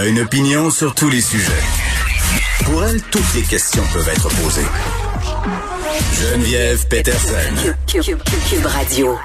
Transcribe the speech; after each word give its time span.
a 0.00 0.06
une 0.06 0.20
opinion 0.20 0.70
sur 0.70 0.94
tous 0.94 1.10
les 1.10 1.20
sujets. 1.20 1.52
Pour 2.64 2.82
elle, 2.84 3.02
toutes 3.10 3.34
les 3.34 3.42
questions 3.42 3.82
peuvent 3.92 4.08
être 4.08 4.28
posées. 4.42 4.66
Geneviève 6.14 6.86
Peterson. 6.88 7.74
Cube 7.86 8.66
Radio. 8.66 9.18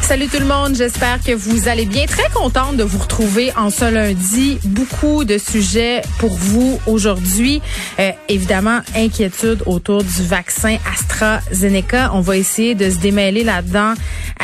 Salut 0.00 0.28
tout 0.28 0.40
le 0.40 0.46
monde, 0.46 0.74
j'espère 0.74 1.22
que 1.22 1.32
vous 1.32 1.68
allez 1.68 1.86
bien. 1.86 2.06
Très 2.06 2.28
contente 2.34 2.76
de 2.76 2.82
vous 2.82 2.98
retrouver 2.98 3.52
en 3.56 3.70
ce 3.70 3.90
lundi. 3.90 4.58
Beaucoup 4.64 5.24
de 5.24 5.38
sujets 5.38 6.02
pour 6.18 6.30
vous 6.30 6.80
aujourd'hui. 6.86 7.62
Euh, 7.98 8.10
évidemment, 8.28 8.80
inquiétude 8.96 9.62
autour 9.66 10.02
du 10.02 10.22
vaccin 10.24 10.76
AstraZeneca. 10.92 12.10
On 12.14 12.20
va 12.20 12.36
essayer 12.36 12.74
de 12.74 12.90
se 12.90 12.96
démêler 12.96 13.44
là-dedans 13.44 13.94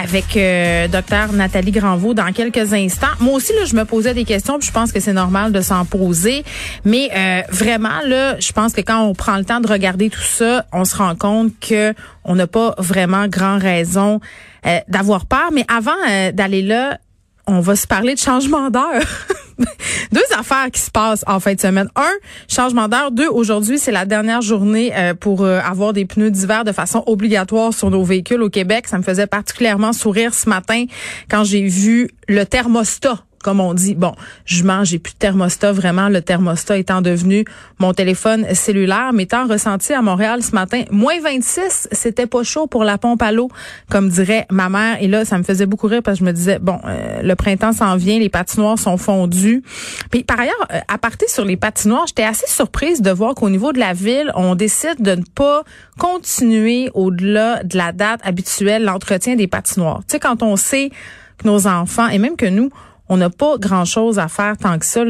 avec 0.01 0.37
euh, 0.37 0.87
docteur 0.87 1.33
Nathalie 1.33 1.73
Granvaux 1.73 2.15
dans 2.15 2.33
quelques 2.33 2.73
instants. 2.73 3.09
Moi 3.21 3.35
aussi, 3.35 3.53
là, 3.53 3.65
je 3.65 3.75
me 3.75 3.85
posais 3.85 4.15
des 4.15 4.25
questions, 4.25 4.59
puis 4.59 4.69
je 4.69 4.73
pense 4.73 4.93
que 4.93 5.01
c'est 5.01 5.13
normal 5.13 5.51
de 5.51 5.61
s'en 5.61 5.85
poser. 5.85 6.45
Mais 6.85 7.11
euh, 7.15 7.43
vraiment, 7.51 8.01
là, 8.07 8.39
je 8.39 8.53
pense 8.53 8.73
que 8.73 8.81
quand 8.81 9.03
on 9.03 9.15
prend 9.15 9.37
le 9.37 9.45
temps 9.45 9.61
de 9.61 9.69
regarder 9.69 10.09
tout 10.09 10.21
ça, 10.21 10.67
on 10.73 10.85
se 10.85 10.97
rend 10.97 11.17
compte 11.17 11.53
que 11.61 11.95
on 12.25 12.37
n'a 12.37 12.47
pas 12.47 12.75
vraiment 12.79 13.27
grand 13.27 13.59
raison 13.59 14.21
euh, 14.67 14.79
d'avoir 14.89 15.27
peur. 15.27 15.51
Mais 15.53 15.65
avant 15.69 15.91
euh, 16.09 16.31
d'aller 16.31 16.63
là, 16.63 16.99
on 17.47 17.61
va 17.61 17.75
se 17.75 17.87
parler 17.87 18.15
de 18.15 18.21
changement 18.21 18.71
d'heure. 18.71 19.03
Deux 20.13 20.21
affaires 20.37 20.71
qui 20.73 20.81
se 20.81 20.91
passent 20.91 21.25
en 21.27 21.41
fin 21.41 21.55
de 21.55 21.61
semaine. 21.61 21.89
Un, 21.97 22.13
changement 22.49 22.89
d'heure. 22.89 23.11
Deux, 23.11 23.29
aujourd'hui, 23.29 23.79
c'est 23.79 23.93
la 23.93 24.05
dernière 24.05 24.43
journée 24.43 24.93
euh, 24.97 25.15
pour 25.15 25.45
avoir 25.45 25.93
des 25.93 26.05
pneus 26.05 26.31
d'hiver 26.31 26.65
de 26.65 26.73
façon 26.73 27.03
obligatoire 27.07 27.73
sur 27.73 27.91
nos 27.91 28.05
véhicules 28.05 28.43
au 28.43 28.51
Québec. 28.51 28.87
Ça 28.89 28.99
me 28.99 29.03
faisait 29.03 29.27
particulièrement 29.27 29.93
sourire 29.93 30.35
ce 30.35 30.49
matin 30.49 30.85
quand 31.31 31.45
j'ai 31.45 31.67
vu 31.67 32.11
le 32.29 32.45
thermostat 32.45 33.25
comme 33.43 33.61
on 33.61 33.75
dit, 33.75 33.95
bon, 33.95 34.13
je 34.45 34.65
mange, 34.65 34.89
j'ai 34.89 34.99
plus 34.99 35.13
de 35.13 35.19
thermostat, 35.19 35.73
vraiment, 35.73 36.09
le 36.09 36.23
thermostat 36.23 36.79
étant 36.79 37.03
devenu 37.03 37.45
mon 37.79 37.93
téléphone 37.93 38.47
cellulaire, 38.55 39.13
mais 39.13 39.25
étant 39.25 39.47
ressenti 39.47 39.93
à 39.93 40.03
Montréal 40.03 40.43
ce 40.43 40.53
matin, 40.53 40.85
moins 40.91 41.21
26, 41.21 41.89
c'était 41.93 42.27
pas 42.27 42.43
chaud 42.43 42.67
pour 42.67 42.85
la 42.85 42.99
pompe 42.99 43.23
à 43.23 43.33
l'eau, 43.33 43.49
comme 43.91 44.09
dirait 44.09 44.47
ma 44.51 44.69
mère. 44.69 44.97
Et 45.01 45.09
là, 45.09 45.25
ça 45.25 45.39
me 45.39 45.43
faisait 45.43 45.67
beaucoup 45.67 45.87
rire 45.87 46.03
parce 46.03 46.19
que 46.19 46.25
je 46.25 46.29
me 46.29 46.33
disais, 46.33 46.59
bon, 46.59 46.79
euh, 46.87 47.23
le 47.23 47.35
printemps 47.35 47.73
s'en 47.73 47.97
vient, 47.97 48.19
les 48.19 48.29
patinoires 48.29 48.79
sont 48.79 48.97
fondues. 48.97 49.63
Puis 50.11 50.25
par 50.25 50.41
ailleurs, 50.41 50.55
euh, 50.73 50.81
à 50.89 50.99
partir 50.99 51.29
sur 51.29 51.45
les 51.45 51.57
patinoires, 51.57 52.07
j'étais 52.07 52.25
assez 52.25 52.47
surprise 52.47 53.03
de 53.03 53.11
voir 53.11 53.35
qu'au 53.35 53.51
niveau 53.51 53.73
de 53.73 53.79
la 53.79 53.93
ville, 53.93 54.33
on 54.35 54.55
décide 54.55 55.01
de 55.01 55.13
ne 55.13 55.25
pas 55.35 55.63
continuer 55.99 56.91
au-delà 56.95 57.63
de 57.65 57.77
la 57.77 57.93
date 57.93 58.21
habituelle 58.25 58.85
l'entretien 58.85 59.37
des 59.37 59.47
patinoires. 59.47 60.01
Tu 60.09 60.13
sais, 60.13 60.19
quand 60.21 60.43
on 60.43 60.57
sait 60.57 60.91
que 61.39 61.47
nos 61.47 61.67
enfants, 61.67 62.09
et 62.09 62.19
même 62.19 62.37
que 62.37 62.47
nous, 62.47 62.71
on 63.09 63.17
n'a 63.17 63.31
pas 63.31 63.57
grand-chose 63.59 64.19
à 64.19 64.29
faire 64.29 64.57
tant 64.57 64.79
que 64.79 64.85
ça. 64.87 65.01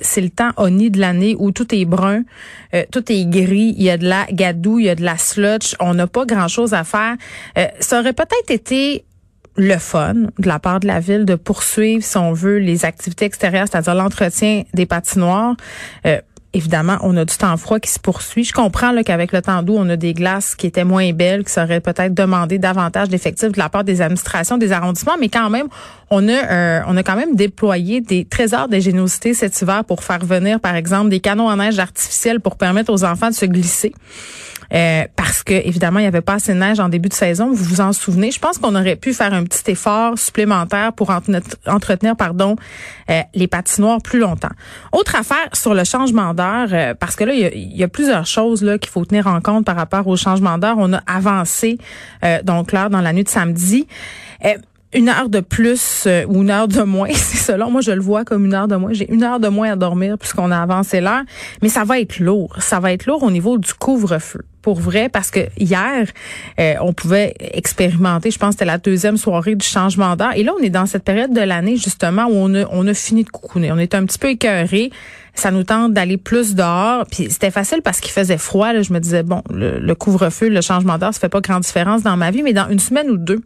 C'est 0.00 0.20
le 0.20 0.30
temps 0.30 0.50
oni 0.56 0.90
de 0.90 1.00
l'année 1.00 1.36
où 1.38 1.50
tout 1.50 1.74
est 1.74 1.84
brun, 1.84 2.22
euh, 2.74 2.84
tout 2.90 3.10
est 3.10 3.24
gris, 3.26 3.74
il 3.76 3.82
y 3.82 3.90
a 3.90 3.98
de 3.98 4.06
la 4.06 4.26
gadoue, 4.30 4.78
il 4.78 4.86
y 4.86 4.88
a 4.88 4.94
de 4.94 5.04
la 5.04 5.18
sludge. 5.18 5.74
On 5.80 5.94
n'a 5.94 6.06
pas 6.06 6.24
grand-chose 6.24 6.74
à 6.74 6.84
faire. 6.84 7.16
Euh, 7.58 7.66
ça 7.80 8.00
aurait 8.00 8.12
peut-être 8.12 8.50
été 8.50 9.04
le 9.56 9.78
fun 9.78 10.14
de 10.38 10.46
la 10.46 10.58
part 10.58 10.80
de 10.80 10.86
la 10.86 11.00
ville 11.00 11.24
de 11.24 11.34
poursuivre, 11.34 12.04
si 12.04 12.16
on 12.18 12.32
veut, 12.32 12.58
les 12.58 12.84
activités 12.84 13.24
extérieures, 13.24 13.66
c'est-à-dire 13.70 13.94
l'entretien 13.94 14.64
des 14.74 14.86
patinoires. 14.86 15.56
Euh, 16.06 16.20
évidemment, 16.56 16.96
on 17.02 17.16
a 17.18 17.24
du 17.24 17.36
temps 17.36 17.56
froid 17.58 17.78
qui 17.78 17.90
se 17.90 17.98
poursuit. 17.98 18.44
Je 18.44 18.52
comprends 18.52 18.92
qu'avec 19.02 19.32
le 19.32 19.42
temps 19.42 19.62
doux, 19.62 19.76
on 19.76 19.88
a 19.90 19.96
des 19.96 20.14
glaces 20.14 20.54
qui 20.54 20.66
étaient 20.66 20.84
moins 20.84 21.12
belles, 21.12 21.44
qui 21.44 21.52
seraient 21.52 21.80
peut-être 21.80 22.14
demandé 22.14 22.58
davantage 22.58 23.08
d'effectifs 23.08 23.52
de 23.52 23.58
la 23.58 23.68
part 23.68 23.84
des 23.84 24.00
administrations, 24.00 24.56
des 24.56 24.72
arrondissements, 24.72 25.16
mais 25.20 25.28
quand 25.28 25.50
même, 25.50 25.66
on 26.10 26.26
a 26.28 26.32
euh, 26.32 26.80
on 26.86 26.96
a 26.96 27.02
quand 27.02 27.16
même 27.16 27.36
déployé 27.36 28.00
des 28.00 28.24
trésors 28.24 28.68
d'ingéniosité 28.68 29.34
cet 29.34 29.60
hiver 29.60 29.84
pour 29.84 30.02
faire 30.02 30.24
venir, 30.24 30.58
par 30.58 30.76
exemple, 30.76 31.10
des 31.10 31.20
canons 31.20 31.48
en 31.48 31.56
neige 31.56 31.78
artificiels 31.78 32.40
pour 32.40 32.56
permettre 32.56 32.92
aux 32.92 33.04
enfants 33.04 33.28
de 33.28 33.34
se 33.34 33.44
glisser. 33.44 33.92
Euh, 34.74 35.04
parce 35.16 35.42
que 35.42 35.52
évidemment 35.52 36.00
il 36.00 36.04
y 36.04 36.08
avait 36.08 36.20
pas 36.20 36.34
assez 36.34 36.52
de 36.52 36.58
neige 36.58 36.80
en 36.80 36.88
début 36.88 37.08
de 37.08 37.14
saison. 37.14 37.52
Vous 37.52 37.64
vous 37.64 37.80
en 37.80 37.92
souvenez? 37.92 38.30
Je 38.30 38.38
pense 38.38 38.58
qu'on 38.58 38.74
aurait 38.74 38.96
pu 38.96 39.14
faire 39.14 39.32
un 39.32 39.44
petit 39.44 39.70
effort 39.70 40.18
supplémentaire 40.18 40.92
pour 40.92 41.10
entretenir, 41.10 42.16
pardon, 42.16 42.56
euh, 43.10 43.20
les 43.34 43.46
patinoires 43.46 44.02
plus 44.02 44.18
longtemps. 44.18 44.50
Autre 44.92 45.16
affaire 45.16 45.48
sur 45.52 45.74
le 45.74 45.84
changement 45.84 46.34
d'heure, 46.34 46.68
euh, 46.72 46.94
parce 46.94 47.16
que 47.16 47.24
là 47.24 47.32
il 47.34 47.76
y 47.76 47.82
a, 47.82 47.88
plusieurs 47.88 48.26
choses 48.26 48.62
là 48.62 48.78
qu'il 48.78 48.90
faut 48.90 49.04
tenir 49.04 49.26
en 49.26 49.40
compte 49.40 49.64
par 49.64 49.76
rapport 49.76 50.06
au 50.06 50.16
changement 50.16 50.58
d'heure. 50.58 50.76
On 50.78 50.92
a 50.92 51.00
avancé 51.06 51.78
donc 52.42 52.72
l'heure 52.72 52.90
dans 52.90 53.00
la 53.00 53.12
nuit 53.12 53.24
de 53.24 53.28
samedi 53.28 53.86
une 54.96 55.08
heure 55.08 55.28
de 55.28 55.40
plus 55.40 56.08
ou 56.28 56.42
une 56.42 56.50
heure 56.50 56.68
de 56.68 56.82
moins, 56.82 57.10
c'est 57.12 57.36
selon 57.36 57.70
moi 57.70 57.80
je 57.80 57.92
le 57.92 58.00
vois 58.00 58.24
comme 58.24 58.44
une 58.44 58.54
heure 58.54 58.68
de 58.68 58.76
moins. 58.76 58.92
J'ai 58.92 59.12
une 59.12 59.22
heure 59.22 59.40
de 59.40 59.48
moins 59.48 59.72
à 59.72 59.76
dormir 59.76 60.18
puisqu'on 60.18 60.50
a 60.50 60.58
avancé 60.58 61.00
l'heure, 61.00 61.22
mais 61.62 61.68
ça 61.68 61.84
va 61.84 62.00
être 62.00 62.18
lourd. 62.18 62.56
Ça 62.58 62.80
va 62.80 62.92
être 62.92 63.06
lourd 63.06 63.22
au 63.22 63.30
niveau 63.30 63.58
du 63.58 63.72
couvre-feu 63.74 64.40
pour 64.66 64.80
vrai 64.80 65.08
parce 65.08 65.30
que 65.30 65.40
hier, 65.58 66.08
euh, 66.58 66.74
on 66.80 66.92
pouvait 66.92 67.34
expérimenter, 67.38 68.32
je 68.32 68.38
pense 68.40 68.48
que 68.48 68.52
c'était 68.54 68.64
la 68.64 68.78
deuxième 68.78 69.16
soirée 69.16 69.54
du 69.54 69.64
changement 69.64 70.16
d'heure. 70.16 70.32
Et 70.34 70.42
là, 70.42 70.52
on 70.58 70.60
est 70.60 70.70
dans 70.70 70.86
cette 70.86 71.04
période 71.04 71.32
de 71.32 71.40
l'année 71.40 71.76
justement 71.76 72.24
où 72.26 72.34
on 72.34 72.52
a, 72.52 72.64
on 72.72 72.84
a 72.88 72.92
fini 72.92 73.22
de 73.22 73.30
coucouner. 73.30 73.70
On 73.70 73.78
est 73.78 73.94
un 73.94 74.04
petit 74.04 74.18
peu 74.18 74.30
écœuré. 74.30 74.90
Ça 75.34 75.52
nous 75.52 75.62
tente 75.62 75.92
d'aller 75.92 76.16
plus 76.16 76.56
dehors. 76.56 77.04
Puis 77.08 77.28
c'était 77.30 77.52
facile 77.52 77.80
parce 77.80 78.00
qu'il 78.00 78.10
faisait 78.10 78.38
froid. 78.38 78.72
Là. 78.72 78.82
Je 78.82 78.92
me 78.92 78.98
disais, 78.98 79.22
bon, 79.22 79.42
le, 79.50 79.78
le 79.78 79.94
couvre-feu, 79.94 80.48
le 80.48 80.60
changement 80.62 80.98
d'heure, 80.98 81.14
ça 81.14 81.20
fait 81.20 81.28
pas 81.28 81.40
grande 81.40 81.62
différence 81.62 82.02
dans 82.02 82.16
ma 82.16 82.32
vie, 82.32 82.42
mais 82.42 82.52
dans 82.52 82.68
une 82.68 82.80
semaine 82.80 83.08
ou 83.08 83.18
deux, 83.18 83.42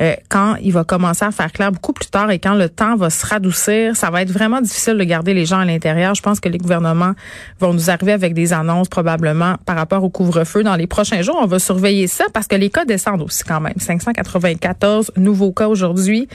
euh, 0.00 0.14
quand 0.28 0.56
il 0.62 0.72
va 0.72 0.84
commencer 0.84 1.24
à 1.24 1.30
faire 1.30 1.52
clair 1.52 1.72
beaucoup 1.72 1.92
plus 1.92 2.08
tard 2.08 2.30
et 2.30 2.38
quand 2.38 2.54
le 2.54 2.68
temps 2.68 2.96
va 2.96 3.10
se 3.10 3.26
radoucir, 3.26 3.96
ça 3.96 4.10
va 4.10 4.22
être 4.22 4.30
vraiment 4.30 4.60
difficile 4.60 4.96
de 4.96 5.04
garder 5.04 5.34
les 5.34 5.46
gens 5.46 5.58
à 5.58 5.64
l'intérieur. 5.64 6.14
Je 6.14 6.22
pense 6.22 6.40
que 6.40 6.48
les 6.48 6.58
gouvernements 6.58 7.14
vont 7.60 7.72
nous 7.72 7.90
arriver 7.90 8.12
avec 8.12 8.34
des 8.34 8.52
annonces 8.52 8.88
probablement 8.88 9.56
par 9.66 9.76
rapport 9.76 10.04
au 10.04 10.10
couvre-feu 10.10 10.62
dans 10.62 10.76
les 10.76 10.86
prochains 10.86 11.22
jours. 11.22 11.38
On 11.40 11.46
va 11.46 11.58
surveiller 11.58 12.06
ça 12.06 12.24
parce 12.32 12.46
que 12.46 12.56
les 12.56 12.70
cas 12.70 12.84
descendent 12.84 13.22
aussi 13.22 13.44
quand 13.44 13.60
même. 13.60 13.74
594 13.76 15.12
nouveaux 15.16 15.52
cas 15.52 15.68
aujourd'hui. 15.68 16.28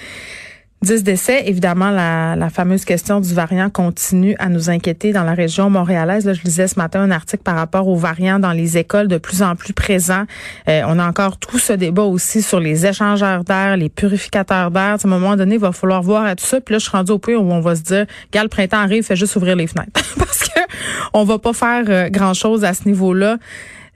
10 0.84 1.04
décès. 1.04 1.44
Évidemment, 1.48 1.90
la, 1.90 2.36
la, 2.36 2.50
fameuse 2.50 2.86
question 2.86 3.20
du 3.20 3.34
variant 3.34 3.70
continue 3.70 4.36
à 4.38 4.50
nous 4.50 4.70
inquiéter 4.70 5.14
dans 5.14 5.24
la 5.24 5.34
région 5.34 5.70
montréalaise. 5.70 6.26
Là, 6.26 6.34
je 6.34 6.44
lisais 6.44 6.68
ce 6.68 6.78
matin 6.78 7.02
un 7.02 7.10
article 7.10 7.42
par 7.42 7.56
rapport 7.56 7.88
aux 7.88 7.96
variants 7.96 8.38
dans 8.38 8.52
les 8.52 8.78
écoles 8.78 9.08
de 9.08 9.18
plus 9.18 9.42
en 9.42 9.56
plus 9.56 9.74
présents. 9.74 10.26
Euh, 10.68 10.84
on 10.86 11.00
a 11.00 11.08
encore 11.08 11.38
tout 11.38 11.58
ce 11.58 11.74
débat 11.74 12.04
aussi 12.04 12.42
sur 12.42 12.60
les 12.60 12.86
échangeurs 12.86 13.44
d'air, 13.44 13.78
les 13.78 13.90
purificateurs 13.90 14.72
d'air. 14.72 14.98
À 14.98 14.98
un 15.04 15.10
moment 15.10 15.36
donné, 15.36 15.56
il 15.56 15.62
va 15.62 15.72
falloir 15.72 16.04
voir 16.04 16.26
à 16.26 16.36
tout 16.36 16.46
ça. 16.46 16.60
Puis 16.60 16.74
là, 16.74 16.80
je 16.80 16.84
suis 16.84 16.92
rendue 16.92 17.14
au 17.14 17.20
point 17.20 17.36
où 17.36 17.52
on 17.52 17.62
va 17.62 17.76
se 17.76 17.82
dire, 17.82 18.06
gars, 18.32 18.44
le 18.44 18.50
printemps 18.50 18.78
arrive, 18.78 19.04
fait 19.04 19.16
juste 19.16 19.36
ouvrir 19.38 19.56
les 19.56 19.68
fenêtres. 19.68 19.92
Parce 20.18 20.40
que 20.40 20.60
on 21.14 21.24
va 21.24 21.40
pas 21.40 21.54
faire 21.54 21.86
euh, 21.88 22.10
grand-chose 22.10 22.66
à 22.66 22.74
ce 22.74 22.88
niveau-là 22.88 23.38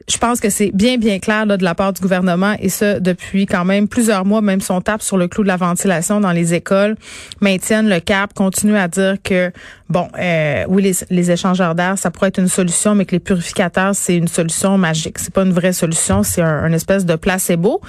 je 0.09 0.17
pense 0.17 0.39
que 0.39 0.49
c'est 0.49 0.71
bien, 0.73 0.97
bien 0.97 1.19
clair 1.19 1.45
de 1.45 1.61
la 1.61 1.75
part 1.75 1.91
du 1.91 2.01
gouvernement 2.01 2.55
et 2.61 2.69
ça 2.69 3.01
depuis 3.01 3.45
quand 3.45 3.65
même 3.65 3.89
plusieurs 3.89 4.23
mois, 4.23 4.39
même 4.39 4.61
si 4.61 4.71
on 4.71 4.79
tape 4.79 5.01
sur 5.01 5.17
le 5.17 5.27
clou 5.27 5.43
de 5.43 5.49
la 5.49 5.57
ventilation 5.57 6.21
dans 6.21 6.31
les 6.31 6.53
écoles, 6.53 6.95
maintiennent 7.41 7.89
le 7.89 7.99
cap, 7.99 8.33
continuent 8.33 8.77
à 8.77 8.87
dire 8.87 9.15
que, 9.21 9.51
bon, 9.89 10.07
euh, 10.17 10.63
oui, 10.69 10.81
les, 10.81 10.93
les 11.09 11.31
échangeurs 11.31 11.75
d'air, 11.75 11.97
ça 11.97 12.09
pourrait 12.09 12.29
être 12.29 12.39
une 12.39 12.47
solution, 12.47 12.95
mais 12.95 13.03
que 13.03 13.11
les 13.11 13.19
purificateurs, 13.19 13.95
c'est 13.95 14.15
une 14.15 14.29
solution 14.29 14.77
magique. 14.77 15.19
C'est 15.19 15.33
pas 15.33 15.43
une 15.43 15.51
vraie 15.51 15.73
solution, 15.73 16.23
c'est 16.23 16.41
un, 16.41 16.71
espèce 16.71 17.05
de 17.05 17.15
placebo. 17.15 17.81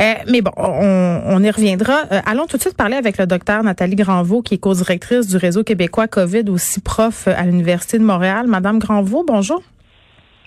Euh, 0.00 0.14
mais 0.28 0.40
bon, 0.40 0.50
on, 0.56 1.22
on 1.24 1.42
y 1.42 1.50
reviendra. 1.50 2.00
Euh, 2.10 2.20
allons 2.26 2.46
tout 2.46 2.56
de 2.56 2.62
suite 2.62 2.76
parler 2.76 2.96
avec 2.96 3.16
le 3.16 3.26
docteur 3.26 3.62
Nathalie 3.62 3.94
Granvaux, 3.94 4.42
qui 4.42 4.54
est 4.54 4.58
co-directrice 4.58 5.28
du 5.28 5.36
réseau 5.36 5.62
québécois 5.62 6.08
COVID, 6.08 6.44
aussi 6.48 6.80
prof 6.80 7.28
à 7.28 7.44
l'Université 7.44 7.98
de 7.98 8.04
Montréal. 8.04 8.48
Madame 8.48 8.80
Granvaux, 8.80 9.24
bonjour. 9.24 9.62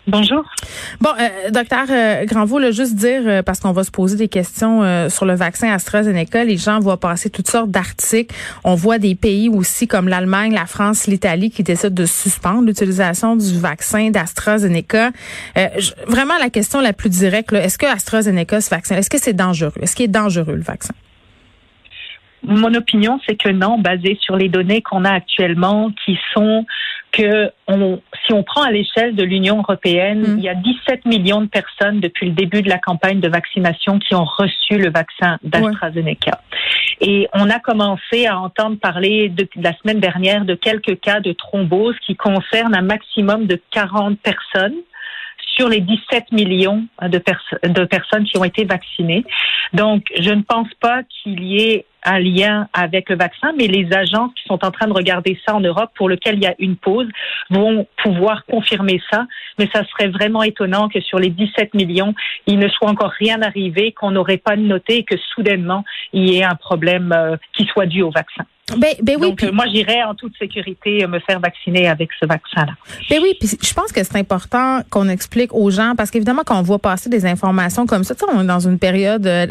Bonjour. 0.06 0.44
Bon, 1.00 1.12
euh, 1.18 1.50
docteur 1.50 1.86
euh, 1.90 2.26
Granvaux, 2.26 2.60
le 2.60 2.74
juste 2.74 2.96
dire, 2.96 3.22
euh, 3.26 3.42
parce 3.42 3.62
qu'on 3.62 3.72
va 3.72 3.86
se 3.86 3.92
poser 3.92 4.18
des 4.18 4.28
questions 4.28 4.84
euh, 4.84 5.08
sur 5.08 5.26
le 5.26 5.34
vaccin 5.34 5.72
AstraZeneca, 5.72 6.44
les 6.44 6.58
gens 6.58 6.82
voient 6.82 7.00
passer 7.00 7.30
toutes 7.30 7.50
sortes 7.50 7.72
d'articles. 7.72 8.36
On 8.66 8.76
voit 8.76 9.00
des 9.00 9.16
pays 9.16 9.48
aussi 9.48 9.88
comme 9.88 10.10
l'Allemagne, 10.10 10.54
la 10.54 10.66
France, 10.66 11.08
l'Italie 11.08 11.52
qui 11.52 11.64
décident 11.64 11.96
de 11.96 12.06
suspendre 12.06 12.64
l'utilisation 12.64 13.38
du 13.38 13.58
vaccin 13.58 14.10
d'AstraZeneca. 14.10 15.12
vraiment, 16.08 16.38
la 16.38 16.50
question 16.50 16.82
la 16.82 16.92
plus 16.92 17.10
directe, 17.10 17.54
est-ce 17.54 17.78
que 17.78 17.86
AstraZeneca, 17.86 18.60
ce 18.60 18.70
vaccin, 18.70 18.98
est-ce 18.98 19.10
que 19.10 19.18
c'est 19.18 19.34
dangereux? 19.34 19.72
Est-ce 19.82 19.96
qu'il 19.96 20.06
est 20.06 20.10
dangereux, 20.10 20.56
le 20.56 20.64
vaccin? 20.64 20.94
Mon 22.44 22.74
opinion, 22.74 23.20
c'est 23.26 23.36
que 23.36 23.50
non, 23.50 23.80
basé 23.80 24.18
sur 24.22 24.36
les 24.36 24.50
données 24.50 24.82
qu'on 24.82 25.06
a 25.06 25.12
actuellement, 25.12 25.92
qui 26.06 26.18
sont 26.34 26.66
que 27.14 27.52
on, 27.68 28.02
si 28.26 28.34
on 28.34 28.44
prend 28.44 28.64
à 28.64 28.72
l'échelle 28.72 29.16
de 29.16 29.24
l'Union 29.24 29.60
européenne, 29.60 30.22
mm. 30.22 30.38
il 30.40 30.44
y 30.44 30.50
a 30.50 30.56
17 30.56 31.06
millions 31.06 31.42
de 31.42 31.48
personnes 31.48 32.00
depuis 32.00 32.28
le 32.28 32.34
début 32.34 32.62
de 32.62 32.70
la 32.70 32.80
campagne 32.80 33.20
de 33.20 33.30
vaccination 33.30 34.00
qui 34.00 34.16
ont 34.16 34.26
reçu 34.26 34.78
le 34.78 34.90
vaccin 34.90 35.38
d'AstraZeneca. 35.44 36.42
Et 37.02 37.28
on 37.34 37.50
a 37.50 37.60
commencé 37.60 38.26
à 38.26 38.40
entendre 38.40 38.78
parler 38.80 39.30
de, 39.30 39.48
la 39.56 39.74
semaine 39.78 40.00
dernière 40.00 40.44
de 40.44 40.56
quelques 40.56 41.00
cas 41.00 41.20
de 41.20 41.34
thrombose 41.34 41.96
qui 42.06 42.16
concernent 42.16 42.76
un 42.76 42.82
maximum 42.82 43.46
de 43.46 43.62
40 43.72 44.20
personnes 44.20 44.76
sur 45.56 45.70
les 45.70 45.82
17 45.82 46.32
millions 46.32 46.86
de, 47.02 47.22
de 47.68 47.86
personnes 47.86 48.24
qui 48.26 48.38
ont 48.38 48.44
été 48.44 48.66
vaccinées. 48.66 49.24
Donc, 49.74 50.06
je 50.20 50.32
ne 50.32 50.42
pense 50.42 50.68
pas 50.80 51.04
qu'il 51.04 51.44
y 51.44 51.62
ait 51.62 51.86
un 52.06 52.20
lien 52.20 52.68
avec 52.74 53.10
le 53.10 53.16
vaccin, 53.16 53.54
mais 53.58 53.68
les 53.68 53.92
agences 53.94 54.34
qui 54.36 54.44
sont 54.48 54.64
en 54.66 54.72
train 54.72 54.88
de 54.88 54.94
regarder 54.94 55.40
ça 55.46 55.56
en 55.56 55.62
Europe, 55.62 55.92
pour 55.96 56.10
lequel 56.10 56.36
il 56.36 56.44
y 56.44 56.48
a 56.48 56.56
une 56.60 56.76
pause, 56.76 57.08
vont 57.50 57.88
pouvoir 58.04 58.46
confirmer 58.46 59.02
ça. 59.12 59.26
Mais 59.58 59.70
ça 59.74 59.84
serait 59.86 60.10
vraiment 60.10 60.44
étonnant 60.44 60.90
que 60.90 61.00
sur 61.02 61.20
les 61.20 61.30
17 61.30 61.74
millions, 61.74 62.14
il 62.46 62.60
ne 62.60 62.68
soit 62.68 62.90
encore 62.90 63.12
rien 63.12 63.42
arrivé, 63.42 63.94
qu'on 63.94 64.12
n'aurait 64.12 64.38
pas 64.38 64.56
noté 64.56 65.04
que 65.04 65.16
soudainement, 65.34 65.84
il 66.12 66.30
y 66.30 66.40
ait 66.40 66.44
un 66.44 66.56
problème 66.56 67.14
euh, 67.16 67.38
qui 67.56 67.66
soit 67.66 67.86
dû 67.86 68.02
au 68.02 68.12
vaccin. 68.12 68.46
Ben, 68.78 68.94
ben 69.02 69.16
oui. 69.20 69.30
Donc, 69.30 69.44
euh, 69.44 69.52
moi, 69.52 69.66
j'irai 69.68 70.04
en 70.04 70.16
toute 70.16 70.38
sécurité 70.38 71.06
me 71.08 71.20
faire 71.20 71.40
vacciner 71.40 71.88
avec 71.88 72.10
ce 72.20 72.26
vaccin-là. 72.26 72.74
Ben 73.10 73.20
oui, 73.22 73.36
puis 73.40 73.50
je 73.62 73.74
pense 73.74 73.92
que 73.92 74.04
c'est 74.04 74.18
important 74.18 74.82
qu'on 74.90 75.10
explique 75.10 75.54
aux 75.54 75.70
gens, 75.70 75.94
parce 75.96 76.12
qu'évidemment, 76.12 76.44
quand 76.46 76.60
on 76.60 76.64
voit 76.64 76.80
passer 76.80 77.10
des 77.10 77.26
informations 77.26 77.86
comme 77.86 78.04
ça, 78.04 78.16
on 78.34 78.42
est 78.42 78.48
dans 78.48 78.60
une 78.60 78.80
période 78.80 79.26
euh, 79.28 79.48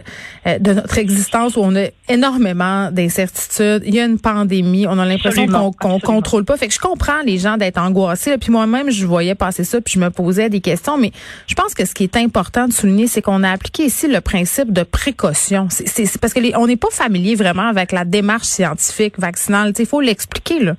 euh, 0.46 0.58
de 0.58 0.72
notre 0.72 0.98
existence 0.98 1.56
où 1.56 1.60
on 1.60 1.74
a 1.76 1.86
énormément 2.08 2.90
d'incertitudes. 2.90 3.82
Il 3.86 3.94
y 3.94 4.00
a 4.00 4.04
une 4.04 4.18
pandémie, 4.18 4.86
on 4.86 4.98
a 4.98 5.04
l'impression 5.04 5.46
qu'on 5.80 6.00
contrôle 6.00 6.44
pas. 6.44 6.56
Fait 6.56 6.68
que 6.68 6.74
je 6.74 6.80
comprends 6.80 7.22
les 7.24 7.38
gens 7.38 7.56
d'être 7.56 7.78
angoissés. 7.78 8.36
Puis 8.38 8.50
moi-même, 8.50 8.90
je 8.90 9.06
voyais 9.06 9.34
passer 9.34 9.64
ça, 9.64 9.80
puis 9.80 9.94
je 9.94 10.00
me 10.00 10.10
posais 10.10 10.48
des 10.48 10.60
questions. 10.60 10.98
Mais 10.98 11.12
je 11.46 11.54
pense 11.54 11.74
que 11.74 11.84
ce 11.84 11.94
qui 11.94 12.04
est 12.04 12.16
important 12.16 12.68
de 12.68 12.72
souligner, 12.72 13.06
c'est 13.06 13.22
qu'on 13.22 13.42
a 13.42 13.50
appliqué 13.50 13.84
ici 13.84 14.08
le 14.08 14.20
principe 14.20 14.72
de 14.72 14.82
précaution. 14.82 15.68
C'est 15.70 16.18
parce 16.20 16.32
que 16.32 16.40
on 16.56 16.66
n'est 16.66 16.76
pas 16.76 16.90
familier 16.90 17.34
vraiment 17.34 17.68
avec 17.68 17.92
la 17.92 18.04
démarche 18.04 18.46
scientifique 18.46 19.11
vaccinale. 19.18 19.72
Il 19.78 19.86
faut 19.86 20.00
l'expliquer. 20.00 20.72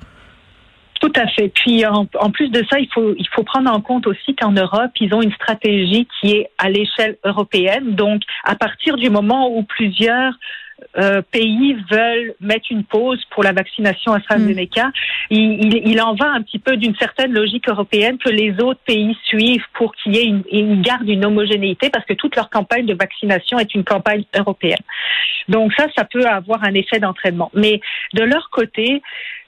Tout 1.02 1.12
à 1.16 1.28
fait. 1.28 1.50
Puis 1.50 1.86
en, 1.86 2.06
plus 2.06 2.50
de 2.50 2.64
ça, 2.70 2.80
il 2.80 2.88
faut 2.94 3.14
il 3.18 3.28
faut 3.34 3.44
prendre 3.44 3.70
en 3.70 3.82
compte 3.82 4.08
aussi 4.08 4.36
qu'en 4.36 4.52
Europe, 4.52 4.92
ils 5.02 5.14
ont 5.14 5.22
une 5.22 5.34
stratégie 5.34 6.08
qui 6.20 6.32
est 6.32 6.50
à 6.58 6.70
l'échelle 6.70 7.18
européenne. 7.26 7.96
Donc, 7.96 8.22
à 8.46 8.56
partir 8.56 8.96
du 8.96 9.10
moment 9.10 9.50
où 9.54 9.64
plusieurs 9.64 10.34
euh, 10.98 11.22
pays 11.32 11.78
veulent 11.90 12.34
mettre 12.40 12.66
une 12.72 12.84
pause 12.84 13.22
pour 13.32 13.44
la 13.44 13.52
vaccination 13.52 14.14
AstraZeneca. 14.14 14.88
Mm. 14.88 14.92
Il, 15.32 15.82
il, 15.88 16.02
en 16.02 16.16
va 16.16 16.28
un 16.28 16.42
petit 16.42 16.60
peu 16.60 16.78
d'une 16.78 16.96
certaine 16.96 17.34
logique 17.34 17.68
européenne 17.68 18.18
que 18.18 18.30
les 18.30 18.52
autres 18.62 18.82
pays 18.86 19.18
suivent 19.26 19.66
pour 19.74 19.94
qu'il 19.96 20.16
y 20.16 20.20
ait 20.20 20.26
une, 20.26 20.44
une 20.52 20.82
garde 20.82 21.08
une 21.08 21.26
homogénéité 21.26 21.90
parce 21.90 22.06
que 22.06 22.14
toute 22.14 22.36
leur 22.36 22.50
campagne 22.50 22.86
de 22.86 22.94
vaccination 22.94 23.60
est 23.60 23.74
une 23.74 23.84
campagne 23.84 24.24
européenne. 24.38 24.82
Donc 25.50 25.74
ça, 25.74 25.88
ça 25.96 26.06
peut 26.06 26.26
avoir 26.26 26.64
un 26.64 26.74
effet 26.74 27.00
d'entraînement. 27.00 27.52
Mais 27.54 27.82
de 28.14 28.24
leur 28.24 28.50
côté, 28.50 29.02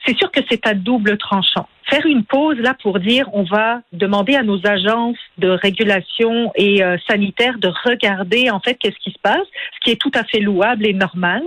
c'est 0.05 0.17
sûr 0.17 0.31
que 0.31 0.41
c'est 0.49 0.65
à 0.67 0.73
double 0.73 1.17
tranchant. 1.17 1.67
Faire 1.89 2.05
une 2.05 2.23
pause 2.23 2.57
là 2.57 2.75
pour 2.81 2.99
dire 2.99 3.29
on 3.33 3.43
va 3.43 3.81
demander 3.93 4.35
à 4.35 4.43
nos 4.43 4.65
agences 4.65 5.17
de 5.37 5.49
régulation 5.49 6.51
et 6.55 6.83
euh, 6.83 6.97
sanitaire 7.07 7.57
de 7.59 7.71
regarder 7.85 8.49
en 8.49 8.59
fait 8.59 8.75
qu'est-ce 8.75 8.99
qui 9.03 9.11
se 9.11 9.19
passe, 9.21 9.47
ce 9.75 9.79
qui 9.83 9.91
est 9.91 10.01
tout 10.01 10.11
à 10.13 10.23
fait 10.23 10.39
louable 10.39 10.85
et 10.85 10.93
normal. 10.93 11.43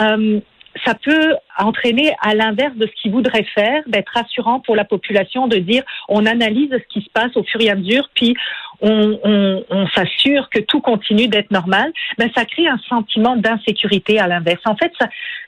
Euh, 0.00 0.40
ça 0.84 0.94
peut 0.94 1.34
entraîner 1.58 2.12
à 2.20 2.34
l'inverse 2.34 2.76
de 2.76 2.86
ce 2.86 2.92
qu'ils 3.00 3.12
voudraient 3.12 3.46
faire, 3.54 3.82
d'être 3.86 4.12
rassurant 4.14 4.60
pour 4.60 4.76
la 4.76 4.84
population, 4.84 5.46
de 5.46 5.56
dire 5.56 5.82
on 6.08 6.26
analyse 6.26 6.70
ce 6.70 6.88
qui 6.92 7.04
se 7.04 7.10
passe 7.10 7.36
au 7.36 7.44
fur 7.44 7.60
et 7.60 7.70
à 7.70 7.74
mesure, 7.74 8.08
puis 8.14 8.34
on, 8.80 9.86
s'assure 9.94 10.48
que 10.50 10.58
tout 10.60 10.80
continue 10.80 11.28
d'être 11.28 11.50
normal, 11.50 11.92
ben 12.18 12.30
ça 12.34 12.44
crée 12.44 12.66
un 12.66 12.78
sentiment 12.88 13.36
d'insécurité 13.36 14.18
à 14.18 14.26
l'inverse. 14.26 14.60
En 14.64 14.76
fait, 14.76 14.92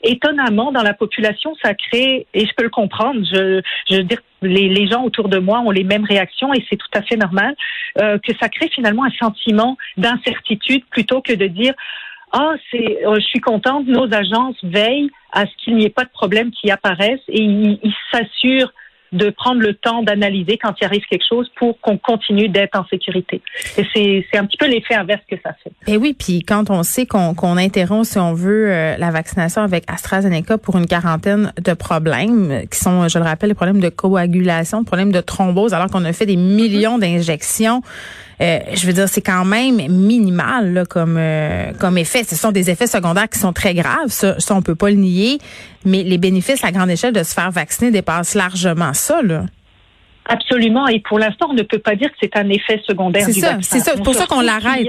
étonnamment, 0.03 0.73
dans 0.73 0.83
la 0.83 0.95
population, 0.95 1.55
ça 1.63 1.75
crée, 1.75 2.27
et 2.35 2.47
je 2.47 2.53
peux 2.57 2.65
le 2.65 2.71
comprendre, 2.71 3.21
je, 3.25 3.63
veux 3.91 4.03
dire, 4.05 4.21
les, 4.43 4.69
les 4.69 4.89
gens 4.89 5.05
autour 5.05 5.29
de 5.29 5.39
moi 5.39 5.61
ont 5.61 5.71
les 5.71 5.85
mêmes 5.85 6.05
réactions 6.05 6.55
et 6.55 6.65
c'est 6.71 6.77
tout 6.77 6.91
à 6.95 7.03
fait 7.03 7.17
normal, 7.17 7.55
euh, 8.01 8.19
que 8.19 8.33
ça 8.41 8.49
crée 8.49 8.69
finalement 8.69 9.05
un 9.05 9.13
sentiment 9.19 9.77
d'incertitude 9.97 10.85
plutôt 10.91 11.21
que 11.21 11.33
de 11.33 11.47
dire 11.47 11.75
ah, 12.33 12.55
c'est, 12.71 13.07
euh, 13.07 13.17
je 13.17 13.25
suis 13.25 13.41
contente, 13.41 13.87
nos 13.87 14.13
agences 14.13 14.63
veillent 14.63 15.11
à 15.33 15.47
ce 15.47 15.51
qu'il 15.65 15.77
n'y 15.77 15.87
ait 15.87 15.91
pas 15.91 16.05
de 16.05 16.11
problème 16.11 16.51
qui 16.51 16.71
apparaissent 16.71 17.21
et 17.29 17.41
ils 17.41 17.95
s'assurent 18.13 18.73
de 19.13 19.31
prendre 19.31 19.61
le 19.61 19.75
temps 19.75 20.03
d'analyser 20.03 20.59
quand 20.59 20.75
il 20.81 20.85
arrive 20.85 21.03
quelque 21.11 21.25
chose 21.29 21.51
pour 21.57 21.81
qu'on 21.81 21.97
continue 21.99 22.49
d'être 22.49 22.79
en 22.79 22.87
sécurité. 22.87 23.41
Et 23.77 23.87
c'est, 23.95 24.27
c'est 24.31 24.39
un 24.39 24.47
petit 24.47 24.57
peu 24.57 24.67
l'effet 24.67 24.95
inverse 24.95 25.23
que 25.31 25.37
ça 25.43 25.55
fait. 25.63 25.73
Et 25.87 25.97
oui, 25.97 26.15
puis 26.19 26.43
quand 26.43 26.71
on 26.71 26.83
sait 26.83 27.07
qu'on, 27.07 27.35
qu'on 27.35 27.57
interrompt, 27.57 28.05
si 28.05 28.19
on 28.19 28.35
veut, 28.35 28.71
euh, 28.71 28.97
la 28.97 29.11
vaccination 29.11 29.63
avec 29.63 29.85
AstraZeneca 29.89 30.59
pour 30.59 30.77
une 30.77 30.87
quarantaine 30.87 31.53
de 31.63 31.73
problèmes 31.73 32.65
qui 32.71 32.79
sont, 32.79 33.09
je 33.09 33.19
le 33.19 33.25
rappelle, 33.25 33.49
les 33.49 33.55
problèmes 33.55 33.81
de 33.81 33.89
coagulation, 33.89 34.85
problèmes 34.85 35.13
de 35.13 35.21
thrombose, 35.21 35.75
alors 35.75 35.89
qu'on 35.91 36.05
a 36.05 36.13
fait 36.13 36.27
des 36.27 36.37
millions 36.37 36.99
d'injections. 36.99 37.83
Euh, 38.41 38.59
je 38.73 38.87
veux 38.87 38.93
dire, 38.93 39.09
c'est 39.09 39.23
quand 39.23 39.45
même 39.45 39.77
minimal 39.89 40.73
là, 40.73 40.85
comme 40.87 41.17
euh, 41.19 41.73
comme 41.81 41.99
effet. 41.99 42.23
Ce 42.25 42.37
sont 42.37 42.53
des 42.53 42.71
effets 42.71 42.87
secondaires 42.87 43.29
qui 43.29 43.39
sont 43.39 43.53
très 43.53 43.75
graves, 43.75 44.09
ça, 44.09 44.39
ça 44.39 44.55
on 44.55 44.63
peut 44.63 44.77
pas 44.77 44.91
le 44.91 44.97
nier. 44.97 45.39
Mais 45.85 46.03
les 46.03 46.19
bénéfices 46.19 46.63
à 46.65 46.71
grande 46.71 46.91
échelle 46.91 47.13
de 47.13 47.23
se 47.23 47.35
faire 47.35 47.51
vacciner 47.51 47.91
dépassent 47.91 48.35
largement 48.35 48.95
ça. 48.95 49.23
Là. 49.23 49.45
Absolument. 50.29 50.87
Et 50.87 51.01
pour 51.01 51.19
l'instant, 51.19 51.47
on 51.51 51.55
ne 51.55 51.63
peut 51.63 51.79
pas 51.79 51.97
dire 51.97 52.11
que 52.11 52.17
c'est 52.21 52.37
un 52.37 52.49
effet 52.51 52.81
secondaire 52.87 53.27
du 53.27 53.33
ça, 53.33 53.57
C'est 53.63 53.81
ça. 53.81 53.93
C'est 53.97 54.03
pour 54.03 54.15
ça 54.15 54.27
qu'on 54.27 54.43
l'arrête. 54.43 54.87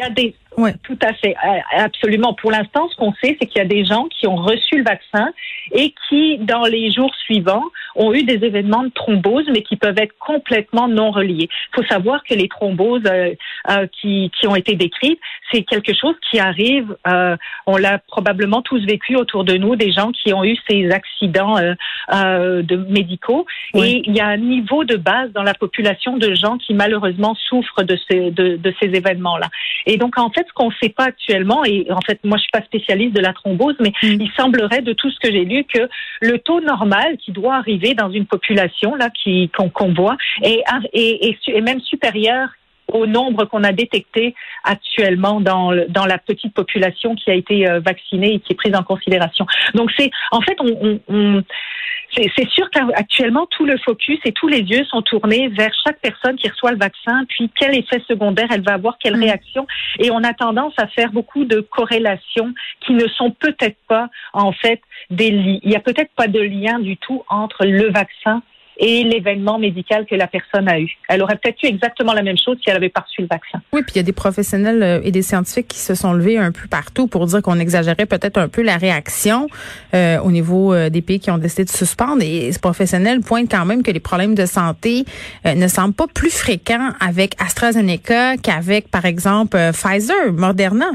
Oui, 0.58 0.72
tout 0.84 0.98
à 1.02 1.14
fait. 1.14 1.36
Absolument. 1.72 2.34
Pour 2.34 2.52
l'instant, 2.52 2.90
ce 2.90 2.98
qu'on 2.98 3.14
sait, 3.14 3.38
c'est 3.40 3.48
qu'il 3.48 3.60
y 3.60 3.66
a 3.66 3.68
des 3.68 3.86
gens 3.86 4.08
qui 4.10 4.28
ont 4.28 4.36
reçu 4.36 4.78
le 4.78 4.84
vaccin 4.84 5.30
et 5.72 5.94
qui, 6.10 6.38
dans 6.40 6.66
les 6.66 6.92
jours 6.92 7.14
suivants, 7.24 7.64
ont 7.96 8.14
eu 8.14 8.24
des 8.24 8.46
événements 8.46 8.84
de 8.84 8.90
thrombose, 8.90 9.46
mais 9.52 9.62
qui 9.62 9.76
peuvent 9.76 9.98
être 9.98 10.18
complètement 10.20 10.88
non 10.88 11.12
reliés. 11.12 11.50
Il 11.52 11.76
faut 11.76 11.88
savoir 11.88 12.24
que 12.24 12.34
les 12.34 12.48
thromboses 12.48 13.04
euh, 13.06 13.34
euh, 13.70 13.88
qui, 14.00 14.32
qui 14.40 14.48
ont 14.48 14.56
été 14.56 14.76
décrites, 14.76 15.20
c'est 15.52 15.64
quelque 15.64 15.94
chose 15.94 16.16
qui 16.30 16.40
arrive, 16.40 16.96
euh, 17.08 17.36
on 17.66 17.78
l'a 17.78 17.98
probablement 17.98 18.62
tous 18.62 18.84
vécu 18.86 19.16
autour 19.16 19.44
de 19.44 19.56
nous, 19.56 19.76
des 19.76 19.92
gens 19.92 20.12
qui 20.12 20.34
ont 20.34 20.44
eu 20.44 20.56
ces 20.70 20.92
accidents 20.92 21.58
de 22.12 22.76
médicaux. 22.90 23.46
Et 23.74 24.04
il 24.06 24.16
y 24.16 24.20
a 24.20 24.28
un 24.28 24.38
niveau 24.38 24.84
de 24.84 24.96
base 24.96 25.32
dans 25.32 25.44
la 25.44 25.54
population 25.54 26.18
de 26.18 26.34
gens 26.36 26.58
qui 26.58 26.74
malheureusement 26.74 27.36
souffrent 27.48 27.84
de 27.84 27.98
ces, 28.10 28.32
de, 28.32 28.58
de 28.58 28.74
ces 28.80 28.88
événements-là. 28.88 29.48
Et 29.86 29.98
donc, 29.98 30.18
en 30.20 30.30
fait, 30.30 30.46
ce 30.48 30.54
qu'on 30.54 30.70
ne 30.70 30.76
sait 30.82 30.90
pas 30.90 31.06
actuellement, 31.06 31.66
et 31.66 31.88
en 31.90 32.02
fait, 32.02 32.20
moi, 32.24 32.38
je 32.38 32.44
suis 32.44 32.52
pas 32.52 32.62
spécialiste 32.62 33.16
de 33.16 33.22
la 33.22 33.34
thrombose, 33.34 33.76
mais 33.80 33.94
mm. 34.04 34.22
il 34.22 34.32
semblerait 34.38 34.82
de 34.82 34.94
tout 34.94 35.10
ce 35.10 35.20
que 35.20 35.32
j'ai 35.32 35.46
lu 35.46 35.64
que 35.64 35.90
le 36.22 36.38
taux 36.40 36.62
normal 36.62 37.18
qui 37.18 37.32
doit 37.32 37.56
arriver 37.56 37.79
dans 37.96 38.12
une 38.12 38.26
population 38.26 38.96
là 38.96 39.10
qui 39.10 39.50
qu'on 39.50 39.94
voit 39.94 40.18
est, 40.44 40.64
est, 40.94 41.38
est, 41.48 41.62
même 41.62 41.82
supérieur 41.82 42.50
au 42.94 43.06
nombre 43.06 43.46
qu'on 43.46 43.64
a 43.64 43.72
détecté 43.72 44.36
actuellement 44.64 45.42
dans, 45.42 45.72
dans 45.90 46.06
la 46.06 46.18
petite 46.18 46.54
population 46.54 47.16
qui 47.16 47.30
a 47.32 47.34
été 47.34 47.68
euh, 47.68 47.80
vaccinée 47.80 48.36
et 48.36 48.40
qui 48.40 48.54
est 48.54 48.56
prise 48.56 48.76
en 48.76 48.84
considération. 48.84 49.46
Donc 49.74 49.92
c'est 49.98 50.12
en 50.32 50.42
fait 50.42 50.58
on, 50.60 51.00
on, 51.08 51.44
c'est 52.16 52.50
sûr 52.50 52.70
qu'actuellement 52.72 53.46
tout 53.48 53.66
le 53.66 53.78
focus 53.78 54.20
et 54.26 54.32
tous 54.32 54.48
les 54.48 54.62
yeux 54.62 54.84
sont 54.86 55.02
tournés 55.02 55.48
vers 55.50 55.72
chaque 55.86 56.00
personne 56.00 56.36
qui 56.38 56.50
reçoit 56.50 56.72
le 56.72 56.78
vaccin, 56.78 57.24
puis 57.30 57.52
quel 57.56 57.78
effet 57.78 58.02
secondaire 58.08 58.48
elle 58.52 58.64
va 58.64 58.74
avoir, 58.74 58.98
quelle 58.98 59.18
mm. 59.18 59.24
réaction, 59.24 59.68
et 60.00 60.12
on 60.12 60.24
a 60.24 60.34
tendance 60.34 60.74
à 60.78 60.88
faire 60.88 61.12
beaucoup 61.12 61.46
de 61.46 61.62
corrélations 61.62 62.54
qui 62.82 62.94
ne 62.94 63.08
sont 63.08 63.32
peut-être 63.32 63.78
pas 63.88 64.10
en 64.34 64.52
fait 64.52 64.82
des 65.10 65.32
liens. 65.32 65.60
Il 65.64 65.72
y 65.72 65.76
a 65.76 65.80
peut-être 65.80 66.12
pas 66.16 66.28
de 66.28 66.40
lien 66.40 66.80
du 66.80 66.98
tout 66.98 67.24
entre 67.30 67.66
le 67.66 67.92
vaccin 67.92 68.42
et 68.80 69.04
l'événement 69.04 69.60
médical 69.60 70.06
que 70.06 70.16
la 70.16 70.28
personne 70.28 70.70
a 70.70 70.80
eu. 70.80 70.90
Elle 71.10 71.22
aurait 71.22 71.36
peut-être 71.36 71.62
eu 71.64 71.68
exactement 71.68 72.14
la 72.14 72.24
même 72.24 72.38
chose 72.38 72.58
si 72.64 72.70
elle 72.70 72.78
avait 72.78 72.90
pas 72.90 73.02
reçu 73.02 73.22
le 73.22 73.28
vaccin. 73.28 73.62
Oui, 73.74 73.82
puis 73.84 73.94
il 73.96 73.98
y 73.98 74.00
a 74.00 74.04
des 74.04 74.14
professionnels 74.14 74.82
euh, 74.82 75.02
et 75.04 75.12
des 75.12 75.22
scientifiques 75.22 75.68
qui 75.68 75.80
se 75.80 75.96
sont 75.96 76.14
levés 76.14 76.38
un 76.38 76.54
peu 76.54 76.68
partout 76.68 77.08
pour 77.08 77.26
dire 77.26 77.42
qu'on 77.42 77.60
exagérait 77.60 78.06
peut-être 78.06 78.38
un 78.38 78.48
peu 78.48 78.62
la 78.62 78.78
réaction 78.78 79.48
euh, 79.94 80.20
au 80.22 80.32
niveau 80.32 80.74
euh, 80.74 80.90
des 80.90 81.02
pays 81.02 81.20
qui 81.20 81.30
ont 81.30 81.38
décidé 81.38 81.66
de 81.66 81.70
suspendre. 81.70 82.24
Et 82.24 82.52
ces 82.54 82.60
professionnels 82.60 83.20
pointent 83.20 83.52
quand 83.52 83.66
même 83.66 83.84
que 83.84 83.92
les 83.92 84.00
problèmes 84.00 84.36
de 84.36 84.46
santé 84.46 85.04
ne 85.46 85.68
semblent 85.68 85.94
pas 85.94 86.08
plus 86.08 86.32
fréquents 86.34 86.92
avec 87.00 87.36
AstraZeneca 87.40 88.38
qu'avec, 88.38 88.90
par 88.90 89.06
exemple, 89.06 89.58
Pfizer, 89.74 90.32
Moderna. 90.32 90.92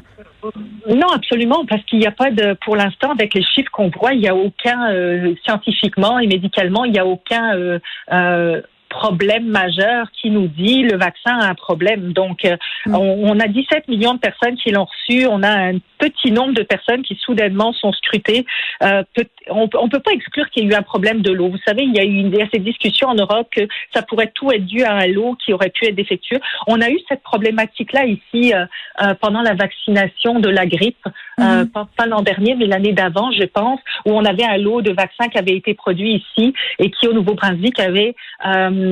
Non, 0.88 1.08
absolument, 1.14 1.64
parce 1.66 1.82
qu'il 1.84 1.98
n'y 1.98 2.06
a 2.06 2.12
pas 2.12 2.30
de, 2.30 2.56
pour 2.64 2.76
l'instant, 2.76 3.12
avec 3.12 3.34
les 3.34 3.42
chiffres 3.42 3.70
qu'on 3.72 3.88
voit, 3.88 4.12
il 4.12 4.20
n'y 4.20 4.28
a 4.28 4.34
aucun 4.34 4.92
euh, 4.92 5.34
scientifiquement 5.44 6.18
et 6.18 6.26
médicalement, 6.26 6.84
il 6.84 6.92
n'y 6.92 6.98
a 6.98 7.06
aucun 7.06 7.56
euh, 7.56 7.78
euh, 8.12 8.60
problème 8.94 9.46
majeur 9.46 10.06
qui 10.12 10.30
nous 10.30 10.46
dit 10.46 10.82
le 10.82 10.96
vaccin 10.96 11.36
a 11.38 11.48
un 11.48 11.54
problème. 11.54 12.12
Donc, 12.12 12.44
euh, 12.44 12.56
mm. 12.86 12.94
on, 12.94 13.40
a 13.40 13.48
17 13.48 13.88
millions 13.88 14.14
de 14.14 14.20
personnes 14.20 14.56
qui 14.56 14.70
l'ont 14.70 14.86
reçu. 14.86 15.26
On 15.26 15.42
a 15.42 15.50
un 15.50 15.78
petit 15.98 16.30
nombre 16.30 16.54
de 16.54 16.62
personnes 16.62 17.02
qui 17.02 17.16
soudainement 17.16 17.72
sont 17.72 17.92
scrutées. 17.92 18.46
Euh, 18.82 19.02
on 19.50 19.64
ne 19.64 19.88
peut 19.88 20.00
pas 20.00 20.12
exclure 20.12 20.48
qu'il 20.50 20.64
y 20.64 20.66
ait 20.66 20.70
eu 20.70 20.74
un 20.74 20.82
problème 20.82 21.22
de 21.22 21.32
l'eau. 21.32 21.48
Vous 21.48 21.64
savez, 21.66 21.82
il 21.82 21.94
y 21.94 22.00
a 22.00 22.04
eu 22.04 22.14
une, 22.14 22.34
cette 22.52 22.62
discussion 22.62 23.08
en 23.08 23.14
Europe 23.14 23.48
que 23.50 23.62
ça 23.92 24.02
pourrait 24.02 24.32
tout 24.34 24.50
être 24.52 24.64
dû 24.64 24.82
à 24.84 25.06
l'eau 25.06 25.36
qui 25.44 25.52
aurait 25.52 25.70
pu 25.70 25.86
être 25.86 25.94
défectueux. 25.94 26.40
On 26.66 26.80
a 26.80 26.88
eu 26.90 26.98
cette 27.08 27.22
problématique-là 27.22 28.06
ici 28.06 28.52
euh, 28.54 29.14
pendant 29.20 29.42
la 29.42 29.54
vaccination 29.54 30.38
de 30.40 30.48
la 30.48 30.66
grippe, 30.66 31.06
mm-hmm. 31.38 31.68
pas, 31.96 32.06
l'an 32.06 32.22
dernier, 32.22 32.54
mais 32.54 32.66
l'année 32.66 32.92
d'avant, 32.92 33.32
je 33.32 33.44
pense, 33.44 33.80
où 34.06 34.12
on 34.12 34.24
avait 34.24 34.44
un 34.44 34.58
lot 34.58 34.82
de 34.82 34.92
vaccins 34.92 35.28
qui 35.28 35.38
avait 35.38 35.56
été 35.56 35.74
produit 35.74 36.22
ici 36.22 36.54
et 36.78 36.90
qui, 36.90 37.08
au 37.08 37.12
Nouveau-Brunswick, 37.12 37.80
avait 37.80 38.14
euh, 38.46 38.83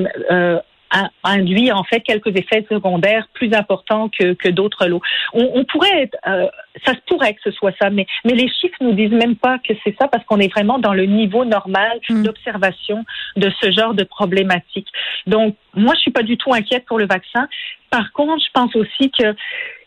induit 1.25 1.73
en 1.73 1.85
fait 1.85 2.01
quelques 2.01 2.35
effets 2.37 2.67
secondaires 2.71 3.27
plus 3.33 3.55
importants 3.55 4.09
que, 4.09 4.35
que 4.35 4.49
d'autres 4.49 4.87
lots. 4.87 5.01
On, 5.33 5.51
on 5.55 5.65
pourrait 5.65 6.03
être, 6.03 6.17
euh, 6.27 6.49
ça 6.85 6.93
se 6.93 7.01
pourrait 7.07 7.35
que 7.35 7.41
ce 7.45 7.51
soit 7.51 7.73
ça, 7.81 7.91
mais, 7.91 8.07
mais 8.25 8.35
les 8.35 8.49
chiffres 8.49 8.77
nous 8.81 8.93
disent 8.93 9.13
même 9.13 9.37
pas 9.37 9.59
que 9.59 9.73
c'est 9.85 9.97
ça 9.99 10.09
parce 10.09 10.25
qu'on 10.25 10.39
est 10.39 10.53
vraiment 10.53 10.79
dans 10.79 10.93
le 10.93 11.05
niveau 11.05 11.45
normal 11.45 11.99
mm. 12.09 12.23
d'observation 12.23 13.05
de 13.37 13.51
ce 13.61 13.71
genre 13.71 13.95
de 13.95 14.05
problématique. 14.05 14.89
Donc, 15.27 15.57
moi, 15.75 15.95
je 15.95 16.01
suis 16.01 16.11
pas 16.11 16.23
du 16.23 16.37
tout 16.37 16.53
inquiète 16.53 16.85
pour 16.87 16.99
le 16.99 17.07
vaccin. 17.07 17.49
Par 17.91 18.13
contre, 18.13 18.43
je 18.45 18.51
pense 18.53 18.75
aussi 18.77 19.11
que 19.11 19.35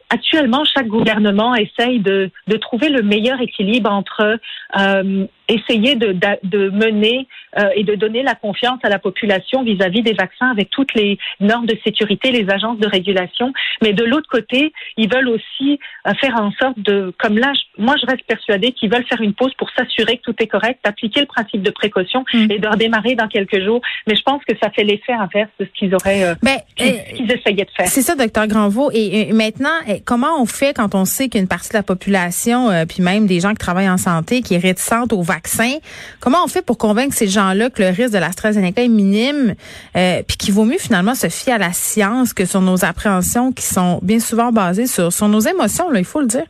actuellement, 0.09 0.63
chaque 0.65 0.87
gouvernement 0.87 1.55
essaye 1.55 1.99
de, 1.99 2.29
de 2.47 2.57
trouver 2.57 2.89
le 2.89 3.01
meilleur 3.01 3.41
équilibre 3.41 3.91
entre 3.91 4.39
euh, 4.77 5.27
essayer 5.47 5.95
de, 5.95 6.15
de, 6.43 6.69
mener 6.69 7.27
euh, 7.57 7.69
et 7.75 7.83
de 7.83 7.95
donner 7.95 8.23
la 8.23 8.35
confiance 8.35 8.79
à 8.83 8.89
la 8.89 8.99
population 8.99 9.63
vis-à-vis 9.63 10.01
des 10.01 10.13
vaccins 10.13 10.49
avec 10.49 10.69
toutes 10.69 10.93
les 10.93 11.17
normes 11.39 11.65
de 11.65 11.77
sécurité, 11.83 12.31
les 12.31 12.49
agences 12.49 12.79
de 12.79 12.87
régulation. 12.87 13.53
Mais 13.81 13.93
de 13.93 14.03
l'autre 14.03 14.27
côté, 14.29 14.73
ils 14.97 15.11
veulent 15.11 15.29
aussi 15.29 15.79
euh, 16.07 16.13
faire 16.19 16.35
en 16.39 16.51
sorte 16.59 16.79
de, 16.79 17.13
comme 17.19 17.37
là, 17.37 17.53
moi 17.77 17.95
je 18.01 18.05
reste 18.05 18.23
persuadée 18.25 18.71
qu'ils 18.71 18.91
veulent 18.91 19.05
faire 19.05 19.21
une 19.21 19.33
pause 19.33 19.53
pour 19.57 19.69
s'assurer 19.77 20.17
que 20.17 20.31
tout 20.31 20.35
est 20.39 20.47
correct, 20.47 20.79
appliquer 20.83 21.21
le 21.21 21.27
principe 21.27 21.61
de 21.61 21.71
précaution 21.71 22.23
mm. 22.33 22.51
et 22.51 22.59
de 22.59 22.67
redémarrer 22.67 23.15
dans 23.15 23.27
quelques 23.27 23.63
jours. 23.63 23.81
Mais 24.07 24.15
je 24.15 24.23
pense 24.23 24.43
que 24.45 24.55
ça 24.61 24.71
fait 24.71 24.83
l'effet 24.83 25.13
inverse 25.13 25.51
de 25.59 25.65
ce 25.65 25.79
qu'ils 25.79 25.93
auraient, 25.93 26.23
euh, 26.23 26.35
ben, 26.41 26.57
qu'ils 26.75 27.31
essayaient 27.31 27.65
de 27.65 27.71
faire. 27.75 27.87
C'est 27.87 28.01
ça, 28.01 28.15
docteur 28.15 28.47
Granvaux. 28.47 28.89
Et, 28.93 29.31
maintenant, 29.33 29.77
comment 30.03 30.41
on 30.41 30.45
fait 30.45 30.73
quand 30.73 30.95
on 30.95 31.05
sait 31.05 31.29
qu'une 31.29 31.47
partie 31.47 31.69
de 31.69 31.75
la 31.75 31.83
population, 31.83 32.69
puis 32.87 33.01
même 33.01 33.27
des 33.27 33.39
gens 33.39 33.51
qui 33.51 33.57
travaillent 33.57 33.89
en 33.89 33.97
santé, 33.97 34.41
qui 34.41 34.55
est 34.55 34.59
réticente 34.59 35.13
aux 35.13 35.21
vaccin. 35.21 35.71
Comment 36.19 36.43
on 36.43 36.47
fait 36.47 36.65
pour 36.65 36.77
convaincre 36.77 37.13
ces 37.13 37.27
gens-là 37.27 37.69
que 37.69 37.81
le 37.81 37.89
risque 37.89 38.13
de 38.13 38.17
l'AstraZeneca 38.17 38.83
est 38.83 38.87
minime, 38.87 39.55
euh, 39.95 40.21
puis 40.27 40.37
qu'il 40.37 40.53
vaut 40.53 40.65
mieux 40.65 40.77
finalement 40.77 41.15
se 41.15 41.29
fier 41.29 41.53
à 41.53 41.57
la 41.57 41.73
science 41.73 42.33
que 42.33 42.45
sur 42.45 42.61
nos 42.61 42.83
appréhensions 42.85 43.51
qui 43.51 43.63
sont 43.63 43.99
bien 44.01 44.19
souvent 44.19 44.51
basées 44.51 44.87
sur, 44.87 45.11
sur 45.11 45.27
nos 45.27 45.39
émotions, 45.39 45.89
là, 45.89 45.99
il 45.99 46.05
faut 46.05 46.21
le 46.21 46.27
dire? 46.27 46.45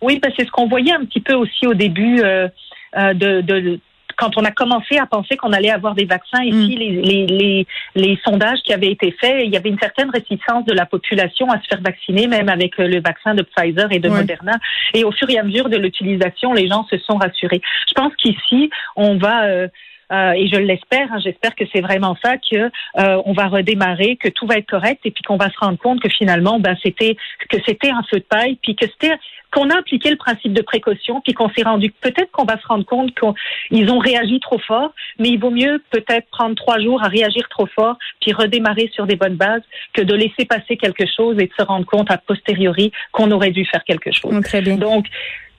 Oui, 0.00 0.18
parce 0.18 0.34
que 0.34 0.42
c'est 0.42 0.46
ce 0.46 0.52
qu'on 0.52 0.68
voyait 0.68 0.92
un 0.92 1.04
petit 1.04 1.20
peu 1.20 1.34
aussi 1.34 1.66
au 1.66 1.74
début 1.74 2.20
euh, 2.20 2.48
euh, 2.96 3.14
de, 3.14 3.40
de 3.40 3.80
quand 4.16 4.36
on 4.36 4.44
a 4.44 4.50
commencé 4.50 4.98
à 4.98 5.06
penser 5.06 5.36
qu'on 5.36 5.52
allait 5.52 5.70
avoir 5.70 5.94
des 5.94 6.04
vaccins 6.04 6.42
ici, 6.42 6.76
mm. 6.76 6.78
les, 6.78 7.26
les, 7.26 7.66
les, 7.94 8.18
sondages 8.24 8.60
qui 8.64 8.72
avaient 8.72 8.90
été 8.90 9.14
faits, 9.20 9.42
il 9.44 9.52
y 9.52 9.56
avait 9.56 9.68
une 9.68 9.78
certaine 9.78 10.10
réticence 10.10 10.64
de 10.64 10.72
la 10.72 10.86
population 10.86 11.50
à 11.50 11.60
se 11.60 11.66
faire 11.68 11.80
vacciner, 11.80 12.26
même 12.26 12.48
avec 12.48 12.78
le 12.78 13.00
vaccin 13.00 13.34
de 13.34 13.42
Pfizer 13.42 13.90
et 13.90 13.98
de 13.98 14.08
Moderna. 14.08 14.52
Et 14.94 15.04
au 15.04 15.12
fur 15.12 15.28
et 15.30 15.38
à 15.38 15.42
mesure 15.42 15.68
de 15.68 15.76
l'utilisation, 15.76 16.52
les 16.52 16.68
gens 16.68 16.86
se 16.88 16.98
sont 16.98 17.16
rassurés. 17.16 17.60
Je 17.88 17.94
pense 17.94 18.14
qu'ici, 18.16 18.70
on 18.96 19.16
va... 19.16 19.44
Euh, 19.44 19.68
euh, 20.12 20.32
et 20.32 20.48
je 20.48 20.56
l'espère, 20.56 21.12
hein, 21.12 21.18
j'espère 21.22 21.54
que 21.54 21.64
c'est 21.72 21.80
vraiment 21.80 22.16
ça, 22.22 22.36
que 22.36 22.56
euh, 22.56 23.22
on 23.24 23.32
va 23.32 23.46
redémarrer, 23.48 24.16
que 24.16 24.28
tout 24.28 24.46
va 24.46 24.56
être 24.56 24.68
correct, 24.68 25.00
et 25.04 25.10
puis 25.10 25.22
qu'on 25.22 25.36
va 25.36 25.50
se 25.50 25.58
rendre 25.58 25.78
compte 25.78 26.00
que 26.00 26.08
finalement, 26.08 26.60
ben 26.60 26.76
c'était 26.82 27.16
que 27.48 27.56
c'était 27.66 27.90
un 27.90 28.02
feu 28.10 28.18
de 28.18 28.24
paille, 28.24 28.58
puis 28.62 28.76
que 28.76 28.86
c'était 28.86 29.16
qu'on 29.50 29.68
a 29.70 29.78
appliqué 29.78 30.10
le 30.10 30.16
principe 30.16 30.52
de 30.52 30.62
précaution, 30.62 31.20
puis 31.20 31.34
qu'on 31.34 31.50
s'est 31.50 31.62
rendu, 31.62 31.90
peut-être 31.90 32.30
qu'on 32.30 32.44
va 32.44 32.58
se 32.58 32.66
rendre 32.66 32.84
compte 32.84 33.12
qu'ils 33.14 33.90
ont 33.90 33.98
réagi 33.98 34.40
trop 34.40 34.58
fort, 34.58 34.92
mais 35.18 35.28
il 35.28 35.38
vaut 35.38 35.50
mieux 35.50 35.82
peut-être 35.90 36.28
prendre 36.30 36.54
trois 36.54 36.78
jours 36.80 37.02
à 37.02 37.08
réagir 37.08 37.48
trop 37.50 37.66
fort, 37.66 37.96
puis 38.20 38.32
redémarrer 38.32 38.90
sur 38.94 39.06
des 39.06 39.16
bonnes 39.16 39.36
bases, 39.36 39.62
que 39.92 40.02
de 40.02 40.14
laisser 40.14 40.46
passer 40.46 40.76
quelque 40.76 41.04
chose 41.06 41.36
et 41.38 41.46
de 41.46 41.52
se 41.56 41.64
rendre 41.64 41.86
compte 41.86 42.10
a 42.10 42.16
posteriori 42.18 42.92
qu'on 43.12 43.30
aurait 43.30 43.50
dû 43.50 43.64
faire 43.66 43.84
quelque 43.84 44.10
chose. 44.10 44.42
Très 44.42 44.62
bien. 44.62 44.76
Donc, 44.76 45.06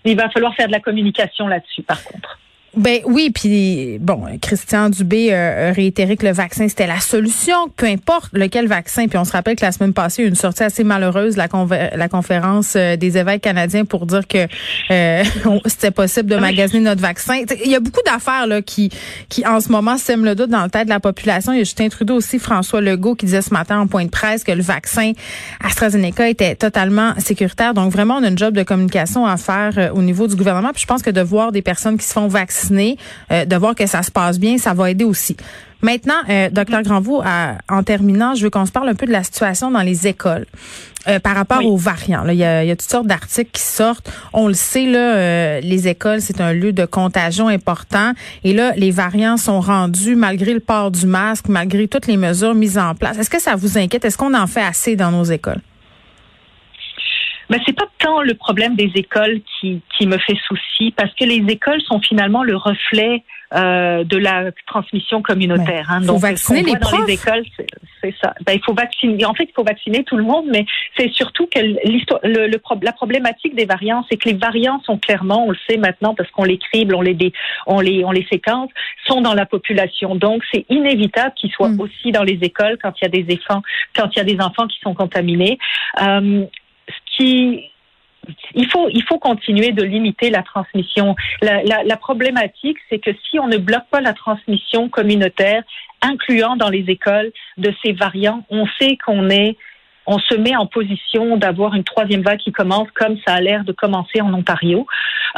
il 0.05 0.17
va 0.17 0.29
falloir 0.29 0.53
faire 0.55 0.67
de 0.67 0.73
la 0.73 0.79
communication 0.79 1.47
là-dessus, 1.47 1.83
par 1.83 2.03
contre. 2.03 2.39
Ben 2.75 3.01
oui, 3.05 3.29
puis 3.29 3.99
bon, 3.99 4.23
Christian 4.41 4.89
Dubé 4.89 5.31
euh, 5.31 5.69
a 5.69 5.73
réitéré 5.73 6.17
que 6.17 6.25
le 6.25 6.31
vaccin 6.31 6.67
c'était 6.67 6.87
la 6.87 6.99
solution, 6.99 7.69
peu 7.77 7.85
importe 7.85 8.31
lequel 8.33 8.67
vaccin. 8.67 9.07
Puis 9.07 9.17
on 9.19 9.25
se 9.25 9.31
rappelle 9.31 9.55
que 9.55 9.63
la 9.63 9.71
semaine 9.71 9.93
passée, 9.93 10.23
une 10.23 10.33
sortie 10.33 10.63
assez 10.63 10.83
malheureuse 10.83 11.37
la, 11.37 11.47
la 11.95 12.09
conférence 12.09 12.73
euh, 12.75 12.95
des 12.95 13.19
évêques 13.19 13.43
canadiens 13.43 13.85
pour 13.85 14.07
dire 14.07 14.27
que 14.27 14.47
euh, 14.89 15.23
c'était 15.67 15.91
possible 15.91 16.27
de 16.27 16.35
magasiner 16.37 16.79
notre 16.79 17.01
vaccin. 17.01 17.41
Il 17.63 17.69
y 17.69 17.75
a 17.75 17.79
beaucoup 17.79 18.01
d'affaires 18.07 18.47
là 18.47 18.63
qui 18.63 18.89
qui 19.29 19.45
en 19.45 19.59
ce 19.59 19.71
moment 19.71 19.99
sèment 19.99 20.25
le 20.25 20.33
doute 20.33 20.49
dans 20.49 20.63
le 20.63 20.71
tête 20.71 20.85
de 20.85 20.89
la 20.89 20.99
population. 20.99 21.53
Il 21.53 21.59
y 21.59 21.61
a 21.61 21.65
Justin 21.65 21.89
Trudeau 21.89 22.15
aussi, 22.15 22.39
François 22.39 22.81
Legault 22.81 23.13
qui 23.13 23.27
disait 23.27 23.43
ce 23.43 23.53
matin 23.53 23.81
en 23.81 23.85
point 23.85 24.05
de 24.05 24.09
presse 24.09 24.43
que 24.43 24.51
le 24.51 24.63
vaccin 24.63 25.11
AstraZeneca 25.63 26.27
était 26.27 26.55
totalement 26.55 27.13
sécuritaire. 27.19 27.75
Donc 27.75 27.91
vraiment, 27.91 28.15
on 28.15 28.23
a 28.23 28.29
une 28.29 28.37
job 28.37 28.55
de 28.55 28.63
communication 28.63 29.27
à 29.27 29.37
faire 29.37 29.91
au 29.93 30.01
niveau 30.01 30.25
du 30.25 30.35
gouvernement. 30.35 30.71
Puis 30.73 30.81
je 30.81 30.87
pense 30.87 31.03
que 31.03 31.11
de 31.11 31.21
voir 31.21 31.51
des 31.51 31.61
personnes 31.61 31.99
qui 31.99 32.07
se 32.07 32.13
font 32.13 32.27
vacciner 32.27 32.62
euh, 32.71 33.45
de 33.45 33.55
voir 33.55 33.75
que 33.75 33.85
ça 33.85 34.03
se 34.03 34.11
passe 34.11 34.39
bien, 34.39 34.57
ça 34.57 34.73
va 34.73 34.91
aider 34.91 35.05
aussi. 35.05 35.35
Maintenant, 35.81 36.13
euh, 36.29 36.49
docteur 36.49 36.81
Granvaux, 36.81 37.21
en 37.69 37.83
terminant, 37.83 38.35
je 38.35 38.43
veux 38.43 38.49
qu'on 38.49 38.65
se 38.65 38.71
parle 38.71 38.87
un 38.87 38.95
peu 38.95 39.05
de 39.05 39.11
la 39.11 39.23
situation 39.23 39.69
dans 39.69 39.81
les 39.81 40.07
écoles. 40.07 40.45
Euh, 41.09 41.19
par 41.19 41.35
rapport 41.35 41.65
aux 41.65 41.75
variants. 41.75 42.25
il, 42.29 42.35
y 42.35 42.45
a, 42.45 42.65
toutes 42.77 42.89
sortes 42.89 43.07
d'articles 43.07 43.51
qui 43.51 43.61
sortent. 43.61 44.09
On 44.31 44.47
le 44.47 44.53
sait, 44.53 44.85
là, 44.85 45.59
les 45.59 45.89
écoles, 45.89 46.21
c'est 46.21 46.39
un 46.39 46.53
lieu 46.53 46.71
de 46.71 46.85
contagion 46.85 47.49
important. 47.49 48.13
Et 48.45 48.53
là, 48.53 48.71
les 48.77 48.91
variants 48.91 49.35
sont 49.35 49.59
rendus 49.59 50.15
malgré 50.15 50.53
le 50.53 50.61
port 50.61 50.91
du 50.91 51.05
masque, 51.05 51.49
malgré 51.49 51.89
toutes 51.89 52.07
les 52.07 52.15
mesures 52.15 52.55
mises 52.55 52.77
en 52.77 52.95
place. 52.95 53.17
Est-ce 53.17 53.29
que 53.29 53.41
ça 53.41 53.57
vous 53.57 53.77
inquiète? 53.77 54.05
Est-ce 54.05 54.17
qu'on 54.17 54.33
en 54.33 54.47
fait 54.47 54.61
assez 54.61 54.95
dans 54.95 55.11
nos 55.11 55.25
écoles? 55.25 55.59
Mais 57.53 57.59
c'est 57.67 57.77
pas 57.77 57.85
tant 57.99 58.23
le 58.23 58.33
problème 58.33 58.75
des 58.75 58.91
écoles 58.95 59.39
qui, 59.45 59.79
qui 59.95 60.07
me 60.07 60.17
fait 60.17 60.35
souci, 60.47 60.91
parce 60.97 61.13
que 61.13 61.23
les 61.23 61.45
écoles 61.53 61.81
sont 61.83 61.99
finalement 61.99 62.43
le 62.43 62.57
reflet 62.57 63.23
euh, 63.53 64.03
de 64.03 64.17
la 64.17 64.51
transmission 64.65 65.21
communautaire. 65.21 65.85
Hein. 65.91 66.01
Donc, 66.01 66.15
faut 66.15 66.27
vacciner 66.27 66.63
les 66.63 66.71
dans 66.73 67.05
les 67.05 67.13
écoles, 67.13 67.43
c'est 68.01 68.15
ça. 68.19 68.33
Ben, 68.43 68.53
il 68.53 68.61
faut 68.65 68.73
vacciner. 68.73 69.23
En 69.25 69.35
fait, 69.35 69.43
il 69.43 69.53
faut 69.55 69.63
vacciner 69.63 70.03
tout 70.03 70.17
le 70.17 70.23
monde, 70.23 70.45
mais 70.49 70.65
c'est 70.97 71.11
surtout 71.11 71.45
que 71.45 71.59
l'histoire, 71.87 72.21
le, 72.23 72.47
le, 72.47 72.59
la 72.81 72.91
problématique 72.91 73.53
des 73.53 73.65
variants, 73.65 74.03
c'est 74.09 74.17
que 74.17 74.29
les 74.29 74.35
variants 74.35 74.81
sont 74.83 74.97
clairement, 74.97 75.45
on 75.45 75.51
le 75.51 75.57
sait 75.69 75.77
maintenant 75.77 76.15
parce 76.15 76.31
qu'on 76.31 76.45
les 76.45 76.57
crible, 76.57 76.95
on 76.95 77.01
les, 77.01 77.15
on 77.67 77.81
les, 77.81 78.03
on 78.03 78.09
les 78.09 78.25
séquence, 78.31 78.71
sont 79.05 79.21
dans 79.21 79.35
la 79.35 79.45
population. 79.45 80.15
Donc, 80.15 80.41
c'est 80.51 80.65
inévitable 80.69 81.35
qu'ils 81.35 81.51
soient 81.51 81.69
hmm. 81.69 81.81
aussi 81.81 82.11
dans 82.11 82.23
les 82.23 82.39
écoles 82.41 82.79
quand 82.81 82.93
il 82.99 83.03
y 83.03 83.05
a 83.05 83.09
des 83.09 83.35
enfants, 83.35 83.61
quand 83.95 84.09
il 84.15 84.17
y 84.17 84.21
a 84.21 84.23
des 84.23 84.41
enfants 84.41 84.65
qui 84.65 84.79
sont 84.79 84.95
contaminés. 84.95 85.59
Euh, 86.01 86.45
il 87.19 88.67
faut, 88.71 88.89
il 88.89 89.03
faut 89.03 89.19
continuer 89.19 89.71
de 89.71 89.83
limiter 89.83 90.29
la 90.29 90.43
transmission. 90.43 91.15
La, 91.41 91.97
problématique, 91.97 92.77
c'est 92.89 92.99
que 92.99 93.11
si 93.29 93.39
on 93.39 93.47
ne 93.47 93.57
bloque 93.57 93.87
pas 93.89 94.01
la 94.01 94.13
transmission 94.13 94.89
communautaire, 94.89 95.63
incluant 96.01 96.55
dans 96.55 96.69
les 96.69 96.85
écoles 96.87 97.31
de 97.57 97.73
ces 97.83 97.93
variants, 97.93 98.45
on 98.49 98.65
sait 98.79 98.97
qu'on 98.97 99.29
est 99.29 99.57
on 100.05 100.19
se 100.19 100.35
met 100.35 100.53
en 100.53 100.65
position 100.65 101.37
d'avoir 101.37 101.75
une 101.75 101.85
troisième 101.85 102.23
vague 102.23 102.39
qui 102.39 102.51
commence 102.51 102.89
comme 102.93 103.17
ça 103.25 103.35
a 103.35 103.39
l'air 103.39 103.63
de 103.63 103.71
commencer 103.71 104.19
en 104.19 104.33
Ontario. 104.33 104.85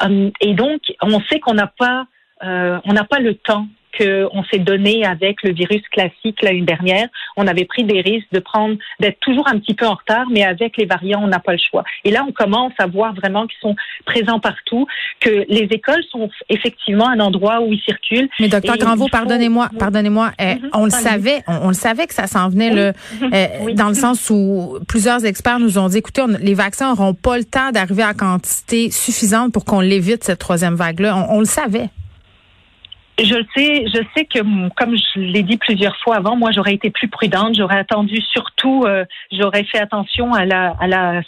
Euh, 0.03 0.31
et 0.41 0.55
donc, 0.55 0.81
on 1.03 1.21
sait 1.29 1.39
qu'on 1.39 1.53
n'a 1.53 1.67
pas, 1.67 2.07
euh, 2.43 2.79
n'a 2.83 3.03
pas 3.03 3.19
le 3.19 3.35
temps 3.35 3.67
qu'on 3.97 4.43
s'est 4.51 4.59
donné 4.59 5.05
avec 5.05 5.43
le 5.43 5.53
virus 5.53 5.81
classique 5.91 6.41
l'année 6.41 6.61
dernière. 6.61 7.07
On 7.37 7.47
avait 7.47 7.65
pris 7.65 7.83
des 7.83 8.01
risques 8.01 8.27
de 8.31 8.39
prendre, 8.39 8.75
d'être 8.99 9.19
toujours 9.19 9.47
un 9.47 9.59
petit 9.59 9.73
peu 9.73 9.85
en 9.85 9.93
retard, 9.95 10.25
mais 10.31 10.43
avec 10.43 10.77
les 10.77 10.85
variants, 10.85 11.21
on 11.23 11.27
n'a 11.27 11.39
pas 11.39 11.53
le 11.53 11.59
choix. 11.59 11.83
Et 12.03 12.11
là, 12.11 12.25
on 12.27 12.31
commence 12.31 12.73
à 12.77 12.87
voir 12.87 13.13
vraiment 13.13 13.47
qu'ils 13.47 13.59
sont 13.61 13.75
présents 14.05 14.39
partout, 14.39 14.85
que 15.19 15.45
les 15.49 15.67
écoles 15.71 16.03
sont 16.11 16.29
effectivement 16.49 17.07
un 17.09 17.19
endroit 17.19 17.61
où 17.61 17.73
ils 17.73 17.81
circulent. 17.81 18.29
Mais 18.39 18.47
docteur 18.47 18.77
Granvaux, 18.77 19.07
pardonnez-moi, 19.11 19.69
pardonnez-moi, 19.77 20.31
euh, 20.41 20.55
mhm. 20.55 20.69
on 20.73 20.85
le 20.85 20.91
savait, 20.91 21.43
on, 21.47 21.69
le 21.69 21.73
savait 21.73 22.07
que 22.07 22.13
ça 22.13 22.27
s'en 22.27 22.49
venait 22.49 22.71
le, 22.71 22.93
mhm. 23.21 23.31
euh, 23.33 23.73
dans 23.73 23.89
le 23.89 23.95
sens 23.95 24.29
où 24.29 24.77
plusieurs 24.87 25.25
experts 25.25 25.59
nous 25.59 25.77
ont 25.77 25.87
dit, 25.87 25.97
écoutez, 25.97 26.23
les 26.39 26.53
vaccins 26.53 26.89
n'auront 26.89 27.13
pas 27.13 27.37
le 27.37 27.45
temps 27.45 27.71
d'arriver 27.71 28.03
à 28.03 28.13
quantité 28.13 28.91
suffisante 28.91 29.51
pour 29.53 29.65
qu'on 29.65 29.79
l'évite 29.79 30.23
cette 30.23 30.39
troisième 30.39 30.75
vague-là. 30.75 31.27
on 31.29 31.39
le 31.39 31.45
savait. 31.45 31.89
Je 33.17 33.35
le 33.35 33.45
sais, 33.55 33.85
je 33.87 34.01
sais 34.15 34.25
que 34.25 34.39
comme 34.75 34.95
je 34.97 35.19
l'ai 35.19 35.43
dit 35.43 35.57
plusieurs 35.57 35.95
fois 35.97 36.17
avant, 36.17 36.35
moi 36.35 36.51
j'aurais 36.51 36.73
été 36.73 36.89
plus 36.89 37.07
prudente, 37.07 37.55
j'aurais 37.55 37.77
attendu 37.77 38.19
surtout, 38.21 38.83
euh, 38.85 39.05
j'aurais 39.31 39.63
fait 39.63 39.79
attention 39.79 40.33
à 40.33 40.45
la, 40.45 40.75
à 40.81 40.87
la 40.87 41.21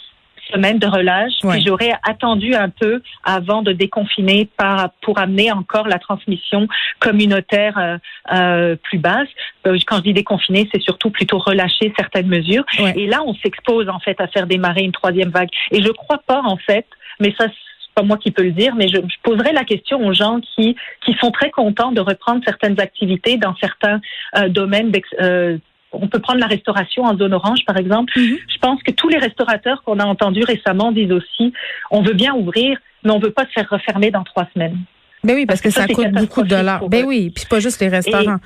semaine 0.51 0.79
de 0.79 0.88
relâche, 0.88 1.34
puis 1.41 1.63
j'aurais 1.65 1.94
attendu 2.03 2.56
un 2.56 2.70
peu 2.70 3.01
avant 3.24 3.62
de 3.62 3.72
déconfiner 3.72 4.50
par, 4.58 4.91
pour 5.01 5.20
amener 5.20 5.51
encore 5.51 5.88
la 5.88 6.00
transmission 6.00 6.67
communautaire 7.00 7.77
euh, 7.77 7.98
euh 8.34 8.75
plus 8.84 8.98
basse. 8.98 9.27
Euh, 9.65 9.77
quand 9.86 9.98
je 9.98 10.03
dis 10.03 10.13
déconfiner, 10.13 10.67
c'est 10.74 10.82
surtout 10.82 11.10
plutôt 11.10 11.38
relâcher 11.38 11.94
certaines 11.98 12.27
mesures. 12.27 12.63
Et 12.96 13.08
là, 13.08 13.24
on 13.25 13.34
s'expose 13.36 13.89
en 13.89 14.00
fait 14.00 14.20
à 14.20 14.27
faire 14.27 14.48
démarrer 14.48 14.82
une 14.82 14.91
troisième 14.91 15.29
vague. 15.29 15.50
Et 15.72 15.82
je 15.82 15.89
crois 15.89 16.20
pas 16.25 16.41
en 16.44 16.58
fait, 16.58 16.86
mais 17.20 17.34
ça 17.38 17.48
pas 17.97 18.03
moi 18.03 18.17
qui 18.17 18.29
peux 18.29 18.43
le 18.43 18.51
dire, 18.51 18.75
mais 18.75 18.87
je, 18.87 18.97
je 18.97 19.17
poserai 19.23 19.53
la 19.53 19.63
question 19.63 20.05
aux 20.05 20.13
gens 20.13 20.39
qui, 20.39 20.75
qui 21.03 21.13
sont 21.19 21.31
très 21.31 21.49
contents 21.49 21.91
de 21.91 21.99
reprendre 21.99 22.41
certaines 22.45 22.79
activités 22.79 23.37
dans 23.37 23.55
certains 23.55 23.99
euh, 24.37 24.49
domaines. 24.49 24.91
Euh, 25.19 25.57
on 25.91 26.07
peut 26.07 26.19
prendre 26.19 26.39
la 26.39 26.45
restauration 26.45 27.05
en 27.05 27.17
zone 27.17 27.33
orange, 27.33 27.65
par 27.65 27.75
exemple. 27.75 28.13
Mm-hmm. 28.15 28.37
Je 28.53 28.57
pense 28.59 28.83
que 28.83 28.91
tous 28.91 29.09
les 29.09 29.17
restaurateurs 29.17 29.81
qu'on 29.83 29.97
a 29.97 30.05
entendus 30.05 30.43
récemment 30.43 30.91
disent 30.91 31.11
aussi, 31.11 31.53
on 31.89 32.03
veut 32.03 32.13
bien 32.13 32.35
ouvrir, 32.35 32.77
mais 33.03 33.09
on 33.09 33.17
veut 33.17 33.31
pas 33.31 33.45
se 33.45 33.51
faire 33.53 33.67
refermer 33.67 34.11
dans 34.11 34.23
trois 34.23 34.47
semaines. 34.53 34.77
Ben 35.23 35.33
oui, 35.33 35.47
parce, 35.47 35.61
que, 35.61 35.71
ça, 35.71 35.87
coûte 35.87 36.11
beaucoup 36.11 36.43
de 36.43 36.49
dollars. 36.49 36.87
Ben 36.89 37.03
oui, 37.03 37.31
puis 37.35 37.45
pas 37.49 37.59
juste 37.59 37.81
les 37.81 37.87
restaurants. 37.87 38.37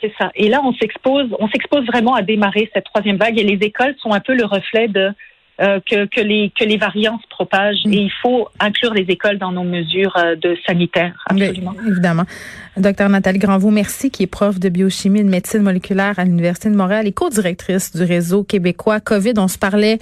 C'est 0.00 0.12
ça. 0.18 0.30
Et 0.34 0.48
là, 0.48 0.62
on 0.64 0.72
s'expose, 0.72 1.28
on 1.38 1.48
s'expose 1.48 1.84
vraiment 1.86 2.14
à 2.14 2.22
démarrer 2.22 2.70
cette 2.72 2.84
troisième 2.84 3.18
vague 3.18 3.38
et 3.38 3.44
les 3.44 3.66
écoles 3.66 3.94
sont 3.98 4.12
un 4.12 4.20
peu 4.20 4.34
le 4.34 4.46
reflet 4.46 4.88
de 4.88 5.10
euh, 5.60 5.78
que, 5.88 6.06
que, 6.06 6.20
les, 6.20 6.52
que 6.58 6.64
les 6.64 6.76
variants 6.76 7.20
se 7.22 7.28
propagent 7.28 7.86
et 7.86 7.96
il 7.96 8.12
faut 8.22 8.48
inclure 8.58 8.92
les 8.92 9.04
écoles 9.08 9.38
dans 9.38 9.52
nos 9.52 9.62
mesures 9.62 10.16
euh, 10.16 10.34
de 10.34 10.56
sanitaire, 10.66 11.14
absolument. 11.26 11.74
évidemment. 11.86 12.24
Docteur 12.76 13.08
Nathalie 13.08 13.38
Granvaux, 13.38 13.70
merci, 13.70 14.10
qui 14.10 14.24
est 14.24 14.26
prof 14.26 14.58
de 14.58 14.68
biochimie 14.68 15.20
et 15.20 15.24
de 15.24 15.28
médecine 15.28 15.62
moléculaire 15.62 16.18
à 16.18 16.24
l'Université 16.24 16.70
de 16.70 16.74
Montréal 16.74 17.06
et 17.06 17.12
co-directrice 17.12 17.94
du 17.94 18.02
réseau 18.02 18.42
québécois 18.42 18.98
COVID. 18.98 19.34
On 19.36 19.46
se 19.46 19.58
parlait 19.58 19.98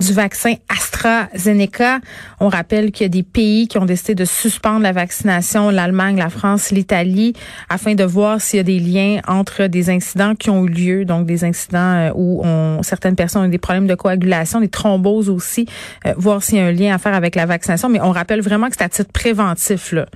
du 0.00 0.12
vaccin 0.12 0.54
AstraZeneca. 0.68 2.00
On 2.40 2.48
rappelle 2.48 2.92
qu'il 2.92 3.04
y 3.04 3.06
a 3.06 3.08
des 3.08 3.22
pays 3.22 3.68
qui 3.68 3.78
ont 3.78 3.84
décidé 3.84 4.14
de 4.14 4.24
suspendre 4.24 4.80
la 4.80 4.92
vaccination, 4.92 5.70
l'Allemagne, 5.70 6.16
la 6.16 6.30
France, 6.30 6.70
l'Italie, 6.70 7.34
afin 7.68 7.94
de 7.94 8.04
voir 8.04 8.40
s'il 8.40 8.58
y 8.58 8.60
a 8.60 8.64
des 8.64 8.80
liens 8.80 9.20
entre 9.26 9.66
des 9.66 9.90
incidents 9.90 10.34
qui 10.34 10.50
ont 10.50 10.64
eu 10.64 10.68
lieu, 10.68 11.04
donc 11.04 11.26
des 11.26 11.44
incidents 11.44 11.78
euh, 11.78 12.10
où 12.14 12.42
on, 12.44 12.82
certaines 12.82 13.16
personnes 13.16 13.42
ont 13.42 13.48
des 13.48 13.58
problèmes 13.58 13.86
de 13.86 13.94
coagulation, 13.94 14.60
des 14.60 14.68
thromboses 14.68 15.30
aussi, 15.30 15.66
euh, 16.06 16.14
voir 16.16 16.42
s'il 16.42 16.58
y 16.58 16.60
a 16.60 16.66
un 16.66 16.72
lien 16.72 16.94
à 16.94 16.98
faire 16.98 17.14
avec 17.14 17.34
la 17.34 17.46
vaccination. 17.46 17.88
Mais 17.88 18.00
on 18.00 18.12
rappelle 18.12 18.40
vraiment 18.40 18.68
que 18.68 18.76
c'est 18.78 18.84
à 18.84 18.88
titre 18.88 19.12
préventif. 19.12 19.92
Là. 19.92 20.06